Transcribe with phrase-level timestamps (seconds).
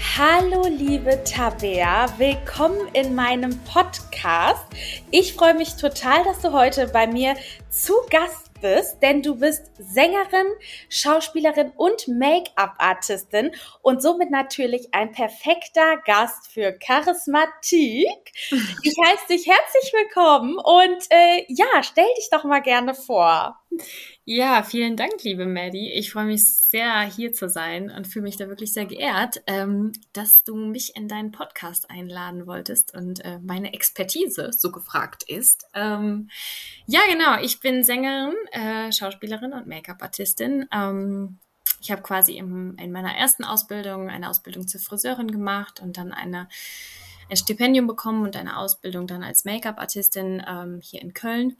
[0.00, 4.64] Hallo liebe Tabea, willkommen in meinem Podcast.
[5.10, 7.34] Ich freue mich total, dass du heute bei mir
[7.68, 10.46] zu Gast bist, denn du bist Sängerin,
[10.88, 18.32] Schauspielerin und Make-up-Artistin und somit natürlich ein perfekter Gast für Charismatik.
[18.82, 23.58] Ich heiße dich herzlich willkommen und äh, ja, stell dich doch mal gerne vor.
[24.30, 25.90] Ja, vielen Dank, liebe Maddie.
[25.90, 29.92] Ich freue mich sehr, hier zu sein und fühle mich da wirklich sehr geehrt, ähm,
[30.12, 35.64] dass du mich in deinen Podcast einladen wolltest und äh, meine Expertise so gefragt ist.
[35.72, 36.28] Ähm,
[36.86, 37.40] ja, genau.
[37.40, 40.66] Ich bin Sängerin, äh, Schauspielerin und Make-up-Artistin.
[40.74, 41.38] Ähm,
[41.80, 46.12] ich habe quasi im, in meiner ersten Ausbildung eine Ausbildung zur Friseurin gemacht und dann
[46.12, 46.50] eine,
[47.30, 51.56] ein Stipendium bekommen und eine Ausbildung dann als Make-up-Artistin ähm, hier in Köln.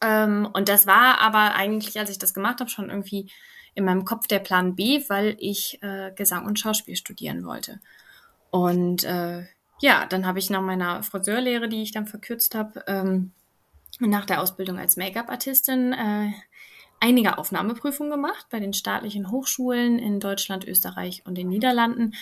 [0.00, 3.30] Ähm, und das war aber eigentlich, als ich das gemacht habe, schon irgendwie
[3.74, 7.80] in meinem Kopf der Plan B, weil ich äh, Gesang und Schauspiel studieren wollte.
[8.50, 9.46] Und äh,
[9.80, 13.32] ja, dann habe ich nach meiner Friseurlehre, die ich dann verkürzt habe, ähm,
[14.00, 16.32] nach der Ausbildung als Make-up-Artistin äh,
[17.00, 22.14] einige Aufnahmeprüfungen gemacht bei den staatlichen Hochschulen in Deutschland, Österreich und den Niederlanden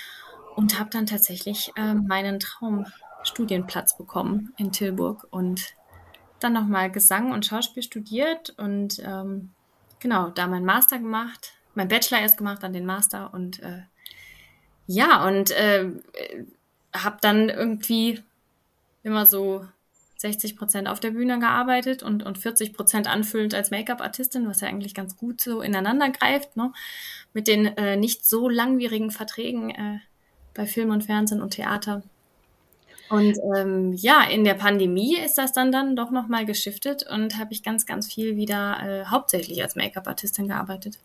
[0.56, 5.74] und habe dann tatsächlich äh, meinen Traumstudienplatz bekommen in Tilburg und
[6.40, 9.50] dann nochmal Gesang und Schauspiel studiert und ähm,
[10.00, 13.82] genau, da meinen Master gemacht, mein Bachelor erst gemacht, dann den Master und äh,
[14.86, 15.90] ja, und äh,
[16.94, 18.22] habe dann irgendwie
[19.02, 19.66] immer so
[20.16, 24.68] 60 Prozent auf der Bühne gearbeitet und, und 40 Prozent anfüllend als Make-up-Artistin, was ja
[24.68, 26.72] eigentlich ganz gut so ineinander greift, ne?
[27.32, 29.98] mit den äh, nicht so langwierigen Verträgen äh,
[30.54, 32.02] bei Film und Fernsehen und Theater.
[33.10, 37.52] Und ähm, ja, in der Pandemie ist das dann dann doch nochmal geschiftet und habe
[37.52, 40.98] ich ganz, ganz viel wieder äh, hauptsächlich als Make-up-Artistin gearbeitet.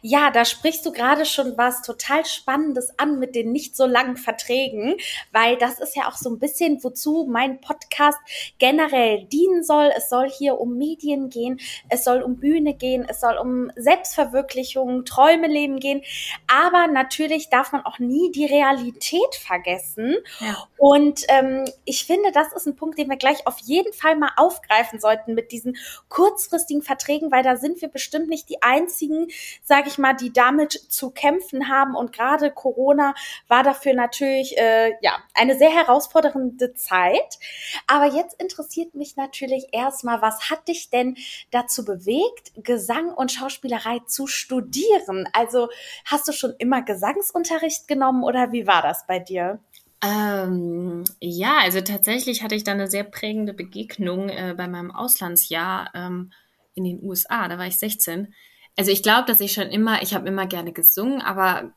[0.00, 4.16] Ja, da sprichst du gerade schon was total Spannendes an mit den nicht so langen
[4.16, 4.96] Verträgen,
[5.32, 8.18] weil das ist ja auch so ein bisschen, wozu mein Podcast
[8.58, 9.92] generell dienen soll.
[9.96, 15.04] Es soll hier um Medien gehen, es soll um Bühne gehen, es soll um Selbstverwirklichung,
[15.04, 16.02] Träume leben gehen.
[16.46, 20.16] Aber natürlich darf man auch nie die Realität vergessen.
[20.40, 20.66] Ja.
[20.76, 24.32] Und ähm, ich finde, das ist ein Punkt, den wir gleich auf jeden Fall mal
[24.36, 25.76] aufgreifen sollten mit diesen
[26.08, 29.28] kurzfristigen Verträgen, weil da sind wir bestimmt nicht die einzigen,
[29.72, 31.94] sage ich mal, die damit zu kämpfen haben.
[31.94, 33.14] Und gerade Corona
[33.48, 37.38] war dafür natürlich äh, ja eine sehr herausfordernde Zeit.
[37.86, 41.16] Aber jetzt interessiert mich natürlich erstmal, was hat dich denn
[41.52, 45.26] dazu bewegt, Gesang und Schauspielerei zu studieren?
[45.32, 45.70] Also
[46.04, 49.58] hast du schon immer Gesangsunterricht genommen oder wie war das bei dir?
[50.04, 55.92] Ähm, ja, also tatsächlich hatte ich da eine sehr prägende Begegnung äh, bei meinem Auslandsjahr
[55.94, 56.30] ähm,
[56.74, 57.48] in den USA.
[57.48, 58.34] Da war ich 16
[58.76, 61.72] also ich glaube, dass ich schon immer, ich habe immer gerne gesungen, aber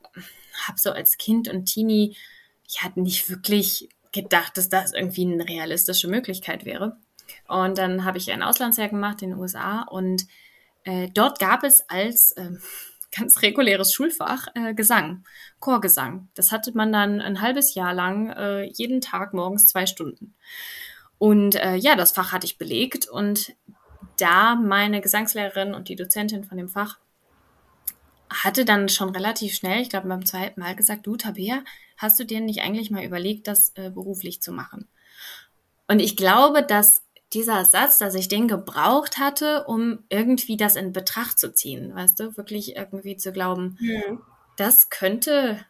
[0.67, 2.15] habe so als Kind und Teenie
[2.67, 6.97] ja nicht wirklich gedacht, dass das irgendwie eine realistische Möglichkeit wäre.
[7.47, 10.25] Und dann habe ich ein Auslandsjahr gemacht in den USA und
[10.83, 12.51] äh, dort gab es als äh,
[13.11, 15.25] ganz reguläres Schulfach äh, Gesang,
[15.59, 16.29] Chorgesang.
[16.33, 20.35] Das hatte man dann ein halbes Jahr lang äh, jeden Tag morgens zwei Stunden.
[21.17, 23.53] Und äh, ja, das Fach hatte ich belegt und
[24.17, 26.99] da meine Gesangslehrerin und die Dozentin von dem Fach
[28.29, 31.63] hatte dann schon relativ schnell, ich glaube beim zweiten Mal gesagt, du Tabea,
[31.97, 34.87] hast du dir nicht eigentlich mal überlegt, das äh, beruflich zu machen?
[35.87, 37.03] Und ich glaube, dass
[37.33, 42.19] dieser Satz, dass ich den gebraucht hatte, um irgendwie das in Betracht zu ziehen, weißt
[42.19, 44.21] du, wirklich irgendwie zu glauben, mhm.
[44.57, 45.65] das könnte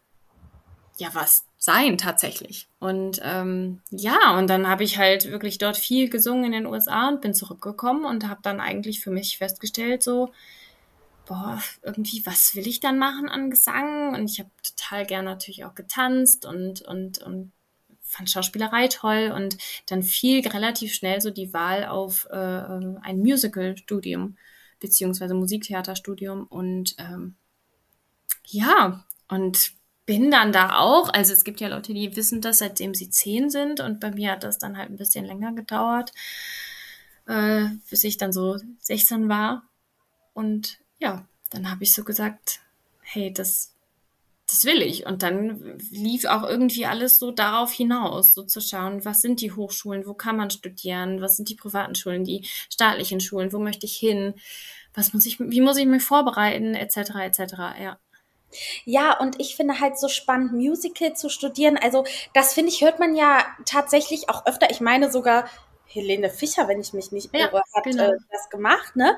[0.98, 2.68] ja was sein tatsächlich.
[2.80, 7.10] Und ähm, ja, und dann habe ich halt wirklich dort viel gesungen in den USA
[7.10, 10.32] und bin zurückgekommen und habe dann eigentlich für mich festgestellt, so,
[11.26, 14.14] boah, irgendwie, was will ich dann machen an Gesang?
[14.14, 17.52] Und ich habe total gern natürlich auch getanzt und, und, und
[18.04, 19.58] fand Schauspielerei toll und
[19.88, 24.38] dann fiel relativ schnell so die Wahl auf äh, ein Musical-Studium
[24.80, 27.36] beziehungsweise Musiktheaterstudium und ähm,
[28.46, 29.72] ja, und
[30.06, 33.50] bin dann da auch, also es gibt ja Leute, die wissen das, seitdem sie zehn
[33.50, 36.12] sind und bei mir hat das dann halt ein bisschen länger gedauert,
[37.28, 39.64] äh, bis ich dann so 16 war.
[40.34, 42.60] Und ja, dann habe ich so gesagt,
[43.02, 43.76] hey, das
[44.48, 45.06] das will ich.
[45.06, 49.52] Und dann lief auch irgendwie alles so darauf hinaus, so zu schauen, was sind die
[49.52, 53.86] Hochschulen, wo kann man studieren, was sind die privaten Schulen, die staatlichen Schulen, wo möchte
[53.86, 54.36] ich hin,
[54.94, 57.40] was muss ich, wie muss ich mich vorbereiten, etc., etc.,
[57.82, 58.00] ja.
[58.86, 61.78] Ja, und ich finde halt so spannend, Musical zu studieren.
[61.78, 64.70] Also, das finde ich, hört man ja tatsächlich auch öfter.
[64.70, 65.46] Ich meine sogar,
[65.88, 68.12] Helene Fischer, wenn ich mich nicht irre, hat genau.
[68.12, 69.18] äh, das gemacht, ne?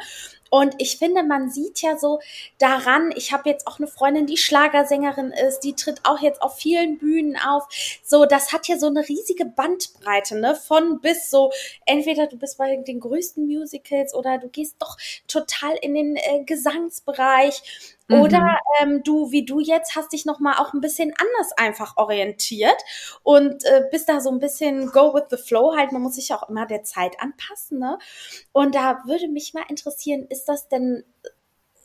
[0.49, 2.19] Und ich finde, man sieht ja so
[2.57, 6.57] daran, ich habe jetzt auch eine Freundin, die Schlagersängerin ist, die tritt auch jetzt auf
[6.57, 7.67] vielen Bühnen auf.
[8.03, 10.55] So, das hat ja so eine riesige Bandbreite, ne?
[10.55, 11.51] Von bis so,
[11.85, 14.97] entweder du bist bei den größten Musicals oder du gehst doch
[15.27, 17.61] total in den äh, Gesangsbereich
[18.07, 18.21] Mhm.
[18.21, 21.97] Oder ähm, du, wie du jetzt, hast dich noch mal auch ein bisschen anders einfach
[21.97, 22.77] orientiert
[23.23, 25.91] und äh, bist da so ein bisschen go with the flow halt.
[25.91, 27.79] Man muss sich ja auch immer der Zeit anpassen.
[27.79, 27.99] Ne?
[28.53, 31.03] Und da würde mich mal interessieren, ist das denn,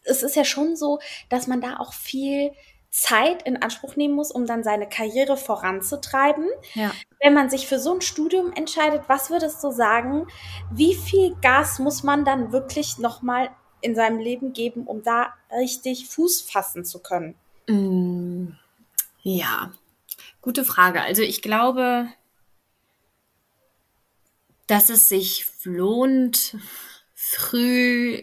[0.05, 2.53] es ist ja schon so, dass man da auch viel
[2.91, 6.47] Zeit in Anspruch nehmen muss, um dann seine Karriere voranzutreiben.
[6.75, 6.93] Ja.
[7.21, 10.27] Wenn man sich für so ein Studium entscheidet, was würdest du sagen,
[10.71, 13.51] wie viel Gas muss man dann wirklich noch mal
[13.81, 17.35] in seinem Leben geben, um da richtig Fuß fassen zu können?
[17.67, 18.53] Mm,
[19.23, 19.73] ja,
[20.43, 21.01] gute Frage.
[21.01, 22.09] Also ich glaube,
[24.67, 26.57] dass es sich lohnt,
[27.15, 28.23] früh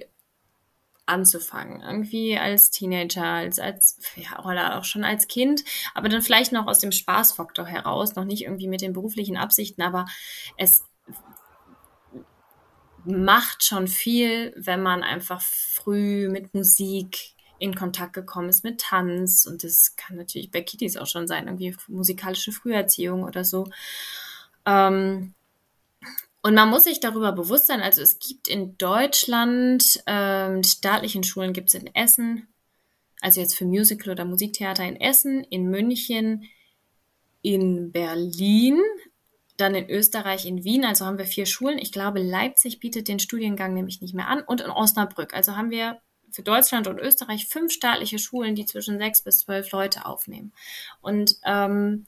[1.10, 1.82] anzufangen.
[1.82, 5.64] Irgendwie als Teenager, als, als, ja, oder auch schon als Kind,
[5.94, 9.82] aber dann vielleicht noch aus dem Spaßfaktor heraus, noch nicht irgendwie mit den beruflichen Absichten,
[9.82, 10.06] aber
[10.58, 10.84] es
[13.06, 19.46] macht schon viel, wenn man einfach früh mit Musik in Kontakt gekommen ist, mit Tanz.
[19.46, 23.68] Und das kann natürlich bei Kitties auch schon sein, irgendwie musikalische Früherziehung oder so.
[24.66, 25.34] Ähm,
[26.42, 31.54] und man muss sich darüber bewusst sein, also es gibt in Deutschland, ähm, staatlichen Schulen
[31.54, 32.48] gibt es in Essen,
[33.22, 36.46] also jetzt für Musical oder Musiktheater in Essen, in München,
[37.42, 38.80] in Berlin,
[39.58, 41.78] dann in Österreich, in Wien, also haben wir vier Schulen.
[41.78, 45.34] Ich glaube, Leipzig bietet den Studiengang nämlich nicht mehr an und in Osnabrück.
[45.34, 46.00] Also haben wir
[46.32, 50.54] für Deutschland und Österreich fünf staatliche Schulen, die zwischen sechs bis zwölf Leute aufnehmen.
[51.02, 52.06] Und ähm,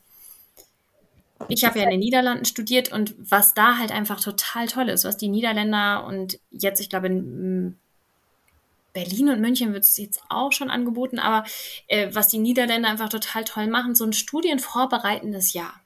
[1.47, 5.05] ich habe ja in den Niederlanden studiert und was da halt einfach total toll ist,
[5.05, 7.77] was die Niederländer und jetzt, ich glaube, in
[8.93, 11.47] Berlin und München wird es jetzt auch schon angeboten, aber
[11.87, 15.81] äh, was die Niederländer einfach total toll machen, so ein studienvorbereitendes Jahr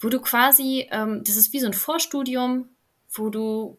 [0.00, 2.68] wo du quasi, ähm, das ist wie so ein Vorstudium,
[3.12, 3.78] wo du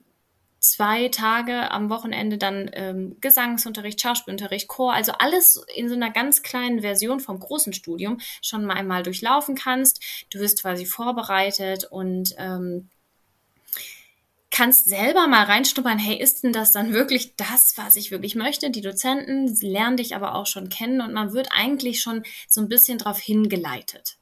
[0.71, 6.43] zwei Tage am Wochenende dann ähm, Gesangsunterricht, Schauspielunterricht, Chor, also alles in so einer ganz
[6.43, 10.03] kleinen Version vom großen Studium schon mal einmal durchlaufen kannst.
[10.29, 12.89] Du wirst quasi vorbereitet und ähm,
[14.51, 18.71] kannst selber mal reinstuppern, hey, ist denn das dann wirklich das, was ich wirklich möchte?
[18.71, 22.69] Die Dozenten lernen dich aber auch schon kennen und man wird eigentlich schon so ein
[22.69, 24.17] bisschen darauf hingeleitet.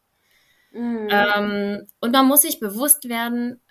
[0.72, 1.08] Mhm.
[1.10, 3.62] Ähm, und man muss sich bewusst werden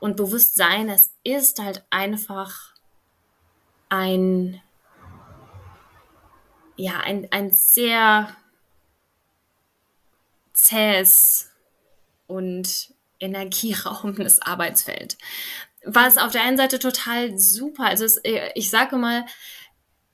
[0.00, 2.74] und bewusst sein, es ist halt einfach
[3.88, 4.60] ein,
[6.76, 8.36] ja, ein, ein sehr
[10.52, 11.50] zähes
[12.26, 15.18] und energieraubendes Arbeitsfeld.
[15.84, 18.20] Was auf der einen Seite total super, also es,
[18.54, 19.24] ich sage mal,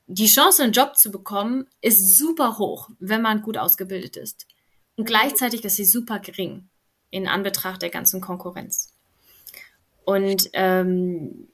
[0.07, 4.47] die Chance, einen Job zu bekommen, ist super hoch, wenn man gut ausgebildet ist.
[4.97, 6.69] Und gleichzeitig ist sie super gering
[7.11, 8.94] in Anbetracht der ganzen Konkurrenz.
[10.05, 11.49] Und ähm,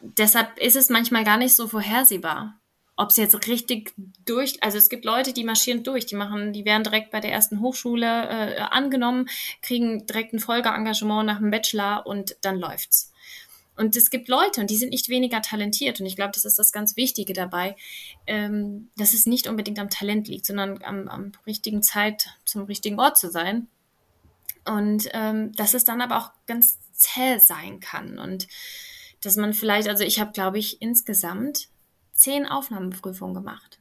[0.00, 2.60] deshalb ist es manchmal gar nicht so vorhersehbar,
[2.96, 6.64] ob es jetzt richtig durch, also es gibt Leute, die marschieren durch, die machen, die
[6.64, 9.28] werden direkt bei der ersten Hochschule äh, angenommen,
[9.62, 13.12] kriegen direkt ein Folgeengagement nach dem Bachelor und dann läuft's.
[13.76, 16.00] Und es gibt Leute, und die sind nicht weniger talentiert.
[16.00, 17.76] Und ich glaube, das ist das ganz Wichtige dabei,
[18.26, 22.98] ähm, dass es nicht unbedingt am Talent liegt, sondern am, am richtigen Zeit zum richtigen
[22.98, 23.68] Ort zu sein.
[24.68, 28.18] Und ähm, dass es dann aber auch ganz zäh sein kann.
[28.18, 28.46] Und
[29.22, 31.68] dass man vielleicht, also ich habe, glaube ich, insgesamt
[32.12, 33.80] zehn Aufnahmeprüfungen gemacht.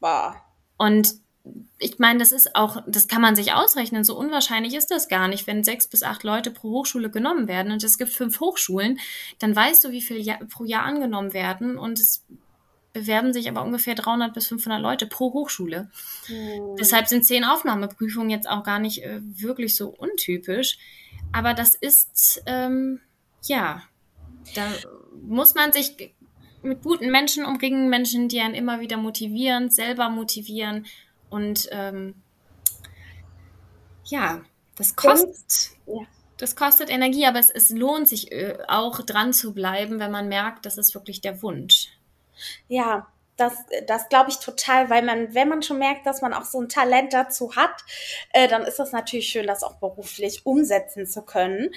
[0.00, 0.34] Wow.
[0.76, 1.14] Und
[1.78, 4.04] ich meine, das ist auch, das kann man sich ausrechnen.
[4.04, 7.70] So unwahrscheinlich ist das gar nicht, wenn sechs bis acht Leute pro Hochschule genommen werden
[7.70, 8.98] und es gibt fünf Hochschulen,
[9.38, 12.24] dann weißt du, wie viel Jahr, pro Jahr angenommen werden und es
[12.94, 15.90] bewerben sich aber ungefähr 300 bis 500 Leute pro Hochschule.
[16.28, 16.76] Mhm.
[16.78, 20.78] Deshalb sind zehn Aufnahmeprüfungen jetzt auch gar nicht äh, wirklich so untypisch.
[21.32, 23.00] Aber das ist, ähm,
[23.42, 23.82] ja,
[24.54, 24.62] da
[25.20, 26.14] muss man sich
[26.62, 30.86] mit guten Menschen umringen, Menschen, die einen immer wieder motivieren, selber motivieren
[31.28, 32.14] und ähm,
[34.04, 34.42] ja,
[34.76, 36.02] das kostet, ja.
[36.36, 40.28] das kostet Energie, aber es, es lohnt sich äh, auch dran zu bleiben, wenn man
[40.28, 41.88] merkt, das ist wirklich der Wunsch.
[42.68, 43.52] Ja, das,
[43.86, 46.68] das glaube ich total, weil man, wenn man schon merkt, dass man auch so ein
[46.68, 47.72] Talent dazu hat,
[48.32, 51.70] äh, dann ist das natürlich schön, das auch beruflich umsetzen zu können.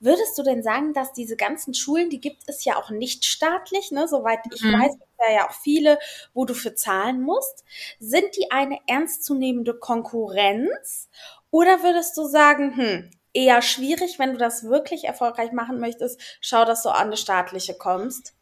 [0.00, 3.92] Würdest du denn sagen, dass diese ganzen Schulen, die gibt es ja auch nicht staatlich,
[3.92, 4.08] ne?
[4.08, 4.72] Soweit ich mhm.
[4.72, 5.98] weiß, gibt es ja auch viele,
[6.32, 7.64] wo du für zahlen musst.
[8.00, 11.08] Sind die eine ernstzunehmende Konkurrenz?
[11.50, 16.64] Oder würdest du sagen, hm, eher schwierig, wenn du das wirklich erfolgreich machen möchtest, schau,
[16.64, 18.34] dass du an eine staatliche kommst?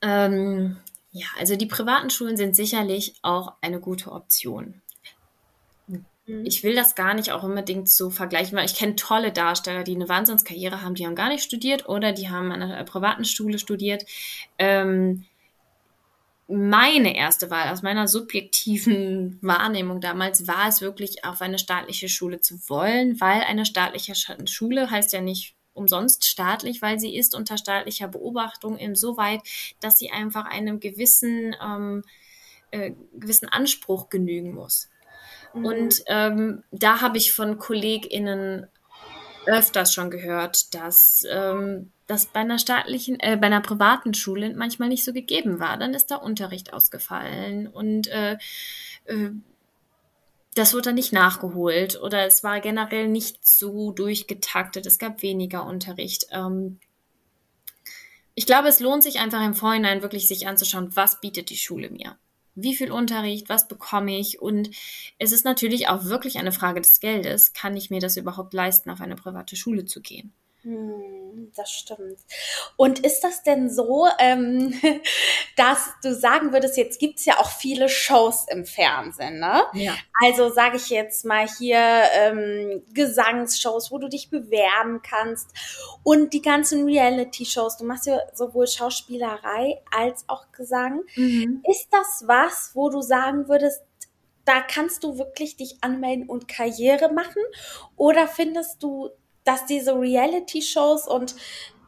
[0.00, 0.78] Ähm,
[1.12, 4.80] ja, also die privaten Schulen sind sicherlich auch eine gute Option.
[6.26, 6.46] Mhm.
[6.46, 9.94] Ich will das gar nicht auch unbedingt so vergleichen, weil ich kenne tolle Darsteller, die
[9.94, 13.58] eine Wahnsinnskarriere haben, die haben gar nicht studiert oder die haben an einer privaten Schule
[13.58, 14.04] studiert.
[14.58, 15.26] Ähm,
[16.48, 22.40] meine erste Wahl aus meiner subjektiven Wahrnehmung damals war es wirklich auf eine staatliche Schule
[22.40, 24.14] zu wollen, weil eine staatliche
[24.46, 29.40] Schule heißt ja nicht umsonst staatlich, weil sie ist unter staatlicher Beobachtung insoweit,
[29.80, 32.02] dass sie einfach einem gewissen, ähm,
[32.70, 34.88] äh, gewissen Anspruch genügen muss.
[35.54, 35.64] Mhm.
[35.64, 38.66] Und ähm, da habe ich von KollegInnen
[39.46, 44.88] öfters schon gehört, dass ähm, das bei einer staatlichen, äh, bei einer privaten Schule manchmal
[44.88, 45.78] nicht so gegeben war.
[45.78, 48.36] Dann ist der Unterricht ausgefallen und äh,
[49.06, 49.30] äh,
[50.54, 54.86] das wurde dann nicht nachgeholt oder es war generell nicht so durchgetaktet.
[54.86, 56.26] Es gab weniger Unterricht.
[56.30, 56.78] Ähm,
[58.34, 61.90] ich glaube, es lohnt sich einfach im Vorhinein wirklich sich anzuschauen, was bietet die Schule
[61.90, 62.16] mir?
[62.54, 64.42] Wie viel Unterricht, was bekomme ich?
[64.42, 64.70] Und
[65.18, 67.54] es ist natürlich auch wirklich eine Frage des Geldes.
[67.54, 70.34] Kann ich mir das überhaupt leisten, auf eine private Schule zu gehen?
[70.62, 72.20] Hm, das stimmt.
[72.76, 74.72] Und ist das denn so, ähm,
[75.56, 79.64] dass du sagen würdest, jetzt gibt's ja auch viele Shows im Fernsehen, ne?
[79.72, 79.94] Ja.
[80.22, 81.80] Also sage ich jetzt mal hier
[82.14, 85.50] ähm, Gesangsshows, wo du dich bewerben kannst
[86.04, 87.78] und die ganzen Reality-Shows.
[87.78, 91.02] Du machst ja sowohl Schauspielerei als auch Gesang.
[91.16, 91.62] Mhm.
[91.68, 93.82] Ist das was, wo du sagen würdest,
[94.44, 97.42] da kannst du wirklich dich anmelden und Karriere machen?
[97.96, 99.10] Oder findest du
[99.44, 101.34] dass diese Reality-Shows und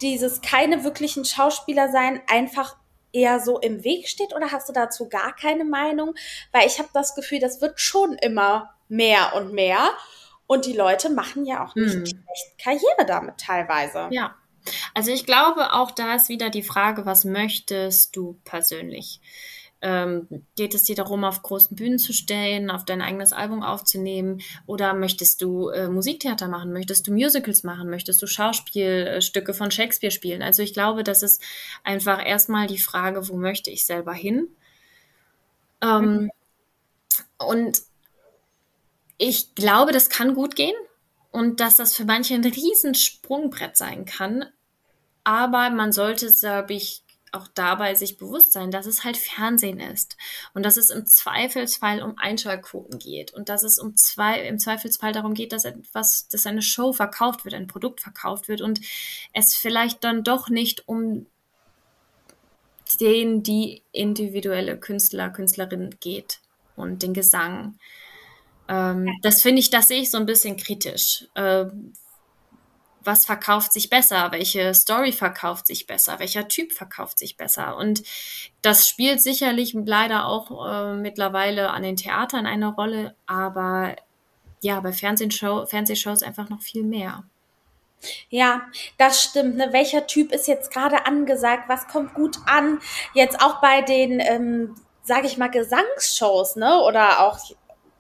[0.00, 2.76] dieses keine wirklichen Schauspieler sein einfach
[3.12, 6.14] eher so im Weg steht oder hast du dazu gar keine Meinung?
[6.52, 9.90] Weil ich habe das Gefühl, das wird schon immer mehr und mehr
[10.46, 12.06] und die Leute machen ja auch nicht hm.
[12.06, 14.08] schlecht Karriere damit teilweise.
[14.11, 14.34] Ja.
[14.94, 19.20] Also ich glaube, auch da ist wieder die Frage, was möchtest du persönlich?
[19.86, 24.40] Ähm, geht es dir darum, auf großen Bühnen zu stellen, auf dein eigenes Album aufzunehmen?
[24.64, 26.72] Oder möchtest du äh, Musiktheater machen?
[26.72, 27.90] Möchtest du Musicals machen?
[27.90, 30.40] Möchtest du Schauspielstücke von Shakespeare spielen?
[30.40, 31.42] Also ich glaube, das ist
[31.82, 34.48] einfach erstmal die Frage, wo möchte ich selber hin?
[35.82, 36.30] Ähm, mhm.
[37.36, 37.82] Und
[39.18, 40.74] ich glaube, das kann gut gehen
[41.30, 44.46] und dass das für manche ein Riesensprungbrett sein kann.
[45.24, 47.03] Aber man sollte, glaube ich,
[47.34, 50.16] auch dabei sich bewusst sein, dass es halt Fernsehen ist
[50.54, 55.12] und dass es im Zweifelsfall um Einschaltquoten geht und dass es um zwei, im Zweifelsfall
[55.12, 58.80] darum geht, dass etwas, dass eine Show verkauft wird, ein Produkt verkauft wird und
[59.32, 61.26] es vielleicht dann doch nicht um
[63.00, 66.40] den, die individuelle Künstler, Künstlerin geht
[66.76, 67.78] und den Gesang.
[68.68, 71.26] Ähm, das finde ich, das sehe ich so ein bisschen kritisch.
[71.34, 71.92] Ähm,
[73.04, 77.76] was verkauft sich besser, welche Story verkauft sich besser, welcher Typ verkauft sich besser.
[77.76, 78.02] Und
[78.62, 83.96] das spielt sicherlich leider auch äh, mittlerweile an den Theatern eine Rolle, aber
[84.61, 87.25] ja, bei Fernsehshow, Fernsehshows einfach noch viel mehr.
[88.28, 88.62] Ja,
[88.99, 89.56] das stimmt.
[89.56, 89.68] Ne?
[89.73, 91.68] Welcher Typ ist jetzt gerade angesagt?
[91.68, 92.80] Was kommt gut an?
[93.12, 96.80] Jetzt auch bei den, ähm, sage ich mal, Gesangsshows, ne?
[96.82, 97.38] Oder auch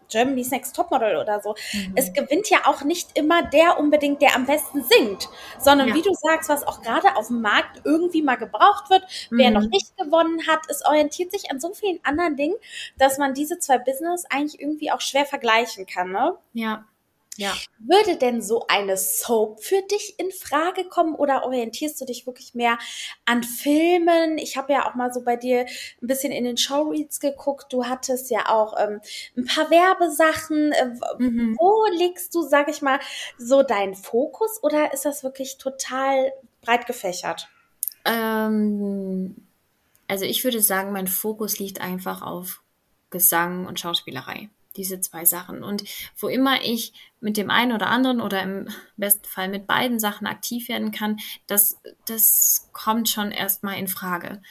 [0.08, 1.54] Germany's Next Topmodel oder so.
[1.72, 1.92] Mhm.
[1.96, 5.94] Es gewinnt ja auch nicht immer der unbedingt, der am besten singt, sondern ja.
[5.94, 9.38] wie du sagst, was auch gerade auf dem Markt irgendwie mal gebraucht wird, mhm.
[9.38, 12.56] wer noch nicht gewonnen hat, es orientiert sich an so vielen anderen Dingen,
[12.98, 16.36] dass man diese zwei Business eigentlich irgendwie auch schwer vergleichen kann, ne?
[16.52, 16.84] Ja.
[17.36, 17.54] Ja.
[17.78, 22.54] Würde denn so eine Soap für dich in Frage kommen oder orientierst du dich wirklich
[22.54, 22.78] mehr
[23.24, 24.38] an Filmen?
[24.38, 25.66] Ich habe ja auch mal so bei dir
[26.02, 27.72] ein bisschen in den Showreads geguckt.
[27.72, 29.00] Du hattest ja auch ähm,
[29.36, 30.72] ein paar Werbesachen.
[30.72, 31.56] Äh, mhm.
[31.58, 33.00] Wo legst du, sag ich mal,
[33.36, 37.48] so deinen Fokus oder ist das wirklich total breit gefächert?
[38.04, 39.34] Ähm,
[40.06, 42.62] also ich würde sagen, mein Fokus liegt einfach auf
[43.10, 45.62] Gesang und Schauspielerei diese zwei Sachen.
[45.62, 45.84] Und
[46.16, 50.26] wo immer ich mit dem einen oder anderen oder im besten Fall mit beiden Sachen
[50.26, 54.42] aktiv werden kann, das, das kommt schon erstmal in Frage.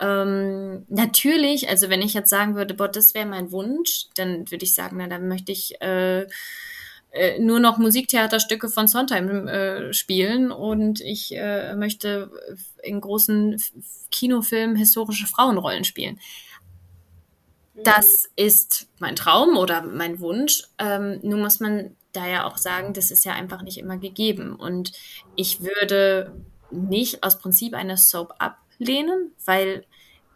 [0.00, 4.64] Ähm, natürlich, also wenn ich jetzt sagen würde, boah, das wäre mein Wunsch, dann würde
[4.64, 6.26] ich sagen, na, dann möchte ich äh,
[7.12, 12.30] äh, nur noch Musiktheaterstücke von Sondheim äh, spielen und ich äh, möchte
[12.82, 13.62] in großen
[14.10, 16.18] Kinofilmen historische Frauenrollen spielen
[17.84, 20.64] Das ist mein Traum oder mein Wunsch.
[20.78, 24.56] Ähm, nun muss man da ja auch sagen, das ist ja einfach nicht immer gegeben.
[24.56, 24.92] Und
[25.36, 26.34] ich würde
[26.70, 29.84] nicht aus Prinzip eine Soap ablehnen, weil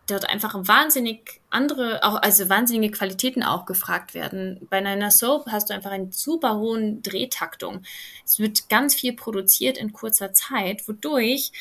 [0.07, 4.67] dort einfach wahnsinnig andere, auch, also wahnsinnige Qualitäten auch gefragt werden.
[4.69, 7.83] Bei einer Soap hast du einfach einen super hohen Drehtaktung.
[8.25, 11.53] Es wird ganz viel produziert in kurzer Zeit, wodurch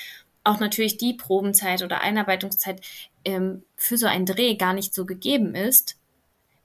[0.43, 2.81] auch natürlich die Probenzeit oder Einarbeitungszeit
[3.25, 5.97] ähm, für so einen Dreh gar nicht so gegeben ist,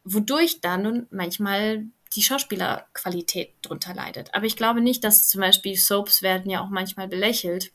[0.04, 1.84] wodurch dann manchmal
[2.14, 4.34] die Schauspielerqualität drunter leidet.
[4.34, 7.72] Aber ich glaube nicht, dass zum Beispiel Soaps werden ja auch manchmal belächelt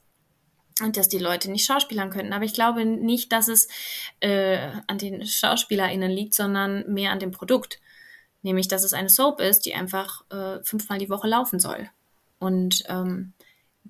[0.82, 2.34] und dass die Leute nicht schauspielern könnten.
[2.34, 3.68] Aber ich glaube nicht, dass es
[4.22, 7.80] äh, an den SchauspielerInnen liegt, sondern mehr an dem Produkt.
[8.42, 11.90] Nämlich, dass es eine Soap ist, die einfach äh, fünfmal die Woche laufen soll.
[12.40, 13.34] Und ähm,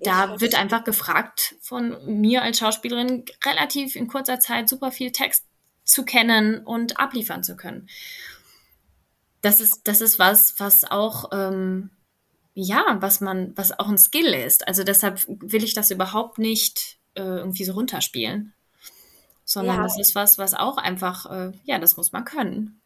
[0.02, 5.46] da wird einfach gefragt von mir als Schauspielerin relativ in kurzer Zeit super viel Text
[5.84, 7.90] zu kennen und abliefern zu können.
[9.42, 11.90] Das ist, das ist was, was auch ähm,
[12.54, 14.68] ja, was man, was auch ein Skill ist.
[14.68, 18.54] Also deshalb will ich das überhaupt nicht äh, irgendwie so runterspielen.
[19.46, 19.84] Sondern ja.
[19.84, 22.79] das ist was, was auch einfach, äh, ja, das muss man können.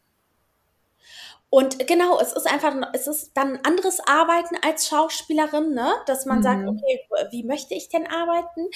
[1.53, 5.93] Und genau, es ist einfach, es ist dann ein anderes Arbeiten als Schauspielerin, ne?
[6.07, 6.41] Dass man mhm.
[6.41, 8.71] sagt, okay, wie möchte ich denn arbeiten?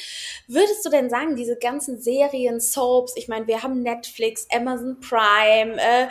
[0.47, 5.75] Würdest du denn sagen, diese ganzen Serien, Soaps, ich meine, wir haben Netflix, Amazon Prime,
[5.81, 6.07] äh,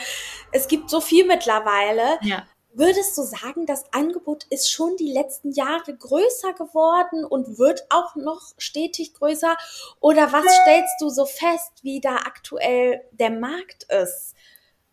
[0.51, 2.19] es gibt so viel mittlerweile.
[2.23, 2.45] Ja.
[2.73, 8.17] Würdest du sagen, das Angebot ist schon die letzten Jahre größer geworden und wird auch
[8.17, 9.57] noch stetig größer?
[10.01, 14.36] Oder was stellst du so fest, wie da aktuell der Markt ist?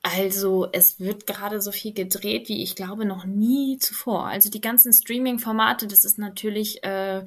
[0.03, 4.27] Also es wird gerade so viel gedreht, wie ich glaube noch nie zuvor.
[4.27, 7.25] Also die ganzen Streaming-Formate, das ist natürlich äh,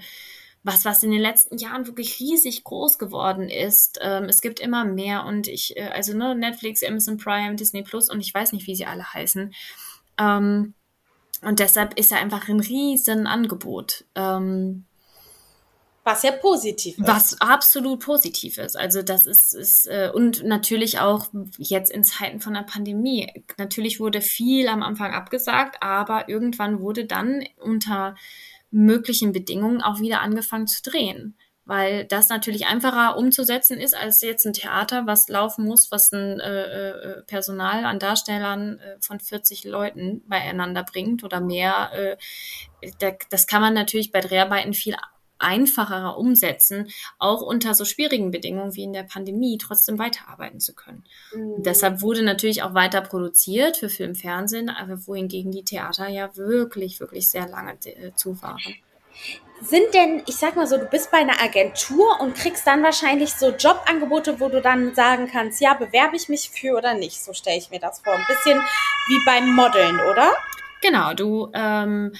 [0.63, 3.99] was, was in den letzten Jahren wirklich riesig groß geworden ist.
[4.03, 8.11] Ähm, es gibt immer mehr und ich, äh, also ne, Netflix, Amazon Prime, Disney Plus
[8.11, 9.55] und ich weiß nicht, wie sie alle heißen.
[10.19, 10.75] Ähm,
[11.43, 14.05] und deshalb ist er einfach ein riesen Angebot.
[14.17, 14.85] Ähm,
[16.07, 17.07] was ja positiv ist.
[17.09, 18.79] Was absolut positiv ist.
[18.79, 21.27] Also das ist, ist äh, und natürlich auch
[21.59, 23.45] jetzt in Zeiten von der Pandemie.
[23.59, 28.15] Natürlich wurde viel am Anfang abgesagt, aber irgendwann wurde dann unter
[28.71, 31.37] möglichen Bedingungen auch wieder angefangen zu drehen
[31.69, 36.39] weil das natürlich einfacher umzusetzen ist als jetzt ein Theater, was laufen muss, was ein
[36.39, 41.91] äh, äh, Personal an Darstellern äh, von 40 Leuten beieinander bringt oder mehr.
[41.93, 42.17] Äh,
[43.01, 44.95] da, das kann man natürlich bei Dreharbeiten viel
[45.39, 51.05] einfacher umsetzen, auch unter so schwierigen Bedingungen wie in der Pandemie trotzdem weiterarbeiten zu können.
[51.35, 51.63] Mhm.
[51.63, 57.01] Deshalb wurde natürlich auch weiter produziert für Film, Fernsehen, aber wohingegen die Theater ja wirklich,
[57.01, 58.75] wirklich sehr lange äh, zu waren
[59.63, 63.33] sind denn, ich sag mal so, du bist bei einer Agentur und kriegst dann wahrscheinlich
[63.33, 67.23] so Jobangebote, wo du dann sagen kannst, ja, bewerbe ich mich für oder nicht.
[67.23, 68.13] So stelle ich mir das vor.
[68.13, 68.61] Ein bisschen
[69.09, 70.31] wie beim Modeln, oder?
[70.83, 72.13] Genau, du ähm,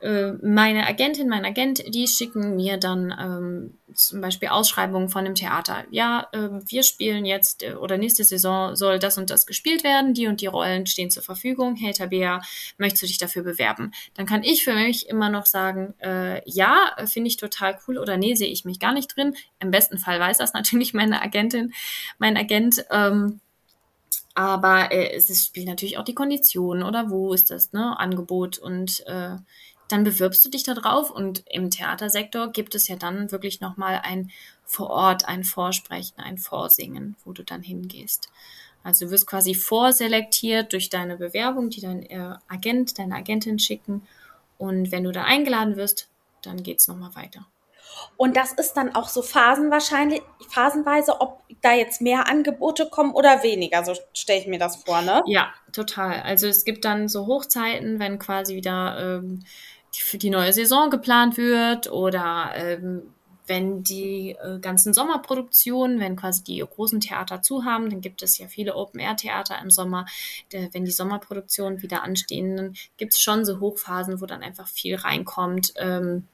[0.00, 5.34] äh, meine Agentin, mein Agent, die schicken mir dann ähm, zum Beispiel Ausschreibungen von dem
[5.34, 5.84] Theater.
[5.90, 10.14] Ja, äh, wir spielen jetzt äh, oder nächste Saison soll das und das gespielt werden,
[10.14, 11.76] die und die Rollen stehen zur Verfügung.
[11.76, 12.40] Hey Tabea,
[12.78, 13.92] möchtest du dich dafür bewerben?
[14.14, 18.16] Dann kann ich für mich immer noch sagen, äh, ja, finde ich total cool oder
[18.16, 19.34] nee, sehe ich mich gar nicht drin.
[19.60, 21.72] Im besten Fall weiß das natürlich meine Agentin,
[22.18, 22.84] mein Agent.
[22.90, 23.40] Ähm,
[24.40, 29.06] aber äh, es spielt natürlich auch die Konditionen oder wo ist das ne, Angebot und
[29.06, 29.36] äh,
[29.88, 34.00] dann bewirbst du dich da drauf und im Theatersektor gibt es ja dann wirklich nochmal
[34.02, 34.30] ein
[34.64, 38.30] vor Ort, ein Vorsprechen, ein Vorsingen, wo du dann hingehst.
[38.82, 44.02] Also du wirst quasi vorselektiert durch deine Bewerbung, die dein äh, Agent, deine Agentin schicken.
[44.58, 46.08] Und wenn du da eingeladen wirst,
[46.42, 47.46] dann geht's nochmal weiter.
[48.16, 53.12] Und das ist dann auch so Phasen wahrscheinlich, phasenweise, ob da jetzt mehr Angebote kommen
[53.12, 53.84] oder weniger.
[53.84, 55.22] So stelle ich mir das vor, ne?
[55.26, 56.20] Ja, total.
[56.22, 59.44] Also es gibt dann so Hochzeiten, wenn quasi wieder ähm,
[59.92, 63.12] für die neue Saison geplant wird oder ähm,
[63.50, 68.38] wenn die äh, ganzen Sommerproduktionen, wenn quasi die großen Theater zu haben, dann gibt es
[68.38, 70.06] ja viele Open-Air-Theater im Sommer.
[70.52, 74.68] Der, wenn die Sommerproduktionen wieder anstehen, dann gibt es schon so Hochphasen, wo dann einfach
[74.68, 75.72] viel reinkommt.
[75.76, 76.28] Ähm,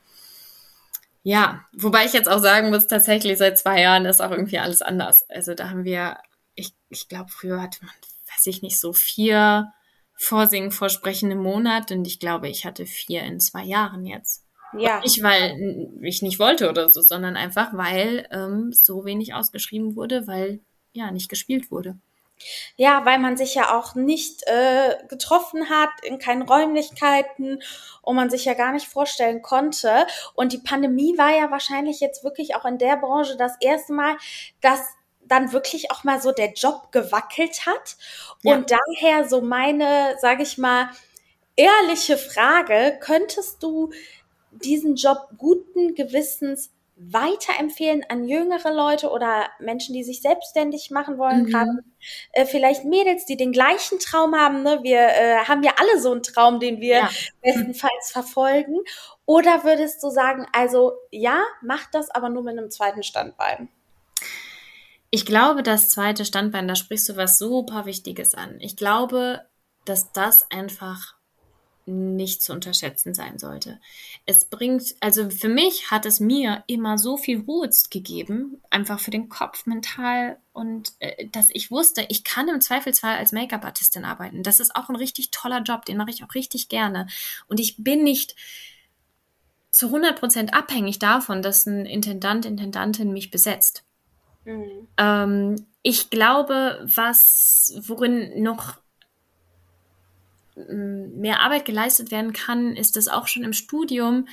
[1.28, 4.80] ja, wobei ich jetzt auch sagen muss, tatsächlich seit zwei Jahren ist auch irgendwie alles
[4.80, 5.28] anders.
[5.28, 6.18] Also da haben wir,
[6.54, 7.92] ich, ich glaube, früher hatte man,
[8.32, 9.72] weiß ich nicht, so vier
[10.14, 14.44] Vorsingen, Vorsprechen im Monat und ich glaube, ich hatte vier in zwei Jahren jetzt.
[14.78, 15.00] Ja.
[15.00, 20.28] nicht, weil ich nicht wollte oder so, sondern einfach, weil ähm, so wenig ausgeschrieben wurde,
[20.28, 20.60] weil
[20.92, 21.98] ja nicht gespielt wurde.
[22.76, 27.62] Ja, weil man sich ja auch nicht äh, getroffen hat, in keinen Räumlichkeiten
[28.02, 30.06] und man sich ja gar nicht vorstellen konnte.
[30.34, 34.16] Und die Pandemie war ja wahrscheinlich jetzt wirklich auch in der Branche das erste Mal,
[34.60, 34.80] dass
[35.28, 37.96] dann wirklich auch mal so der Job gewackelt hat.
[38.42, 38.54] Ja.
[38.54, 40.90] Und daher so meine, sage ich mal,
[41.56, 43.90] ehrliche Frage, könntest du
[44.50, 51.42] diesen Job guten Gewissens weiterempfehlen an jüngere Leute oder Menschen, die sich selbstständig machen wollen,
[51.42, 51.50] mhm.
[51.50, 51.70] gerade
[52.32, 54.62] äh, vielleicht Mädels, die den gleichen Traum haben.
[54.62, 54.80] Ne?
[54.82, 57.10] Wir äh, haben ja alle so einen Traum, den wir ja.
[57.42, 58.80] bestenfalls verfolgen.
[59.26, 63.68] Oder würdest du sagen, also ja, mach das, aber nur mit einem zweiten Standbein?
[65.10, 68.56] Ich glaube, das zweite Standbein, da sprichst du was super Wichtiges an.
[68.60, 69.42] Ich glaube,
[69.84, 71.14] dass das einfach
[71.86, 73.80] nicht zu unterschätzen sein sollte.
[74.26, 79.12] Es bringt, also für mich hat es mir immer so viel Ruhe gegeben, einfach für
[79.12, 84.42] den Kopf, mental und äh, dass ich wusste, ich kann im Zweifelsfall als Make-up-Artistin arbeiten.
[84.42, 87.06] Das ist auch ein richtig toller Job, den mache ich auch richtig gerne.
[87.46, 88.34] Und ich bin nicht
[89.70, 93.84] zu 100 Prozent abhängig davon, dass ein Intendant, Intendantin mich besetzt.
[94.44, 94.88] Mhm.
[94.96, 98.78] Ähm, ich glaube, was, worin noch
[100.56, 104.26] mehr Arbeit geleistet werden kann, ist das auch schon im Studium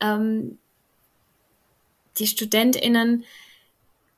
[0.00, 0.58] ähm,
[2.18, 3.24] die StudentInnen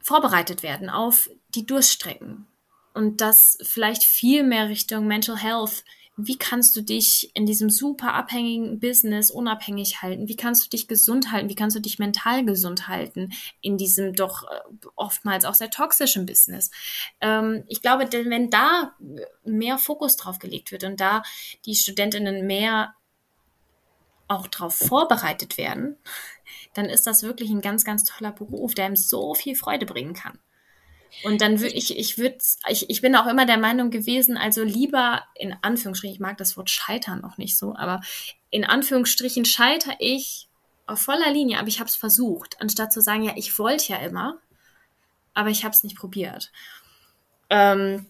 [0.00, 2.46] vorbereitet werden auf die Durststrecken.
[2.94, 5.84] Und das vielleicht viel mehr Richtung Mental Health
[6.16, 10.28] wie kannst du dich in diesem super abhängigen Business unabhängig halten?
[10.28, 11.50] Wie kannst du dich gesund halten?
[11.50, 14.60] Wie kannst du dich mental gesund halten in diesem doch äh,
[14.94, 16.70] oftmals auch sehr toxischen Business?
[17.20, 18.96] Ähm, ich glaube, wenn da
[19.44, 21.22] mehr Fokus drauf gelegt wird und da
[21.66, 22.94] die Studentinnen mehr
[24.26, 25.96] auch darauf vorbereitet werden,
[26.72, 30.14] dann ist das wirklich ein ganz, ganz toller Beruf, der ihm so viel Freude bringen
[30.14, 30.38] kann.
[31.24, 32.38] Und dann würde ich, ich würde,
[32.68, 36.56] ich, ich bin auch immer der Meinung gewesen, also lieber in Anführungsstrichen, ich mag das
[36.56, 38.00] Wort scheitern auch nicht so, aber
[38.50, 40.48] in Anführungsstrichen scheitere ich
[40.86, 43.98] auf voller Linie, aber ich habe es versucht, anstatt zu sagen, ja, ich wollte ja
[43.98, 44.38] immer,
[45.34, 46.52] aber ich habe es nicht probiert.
[47.50, 48.06] Ähm,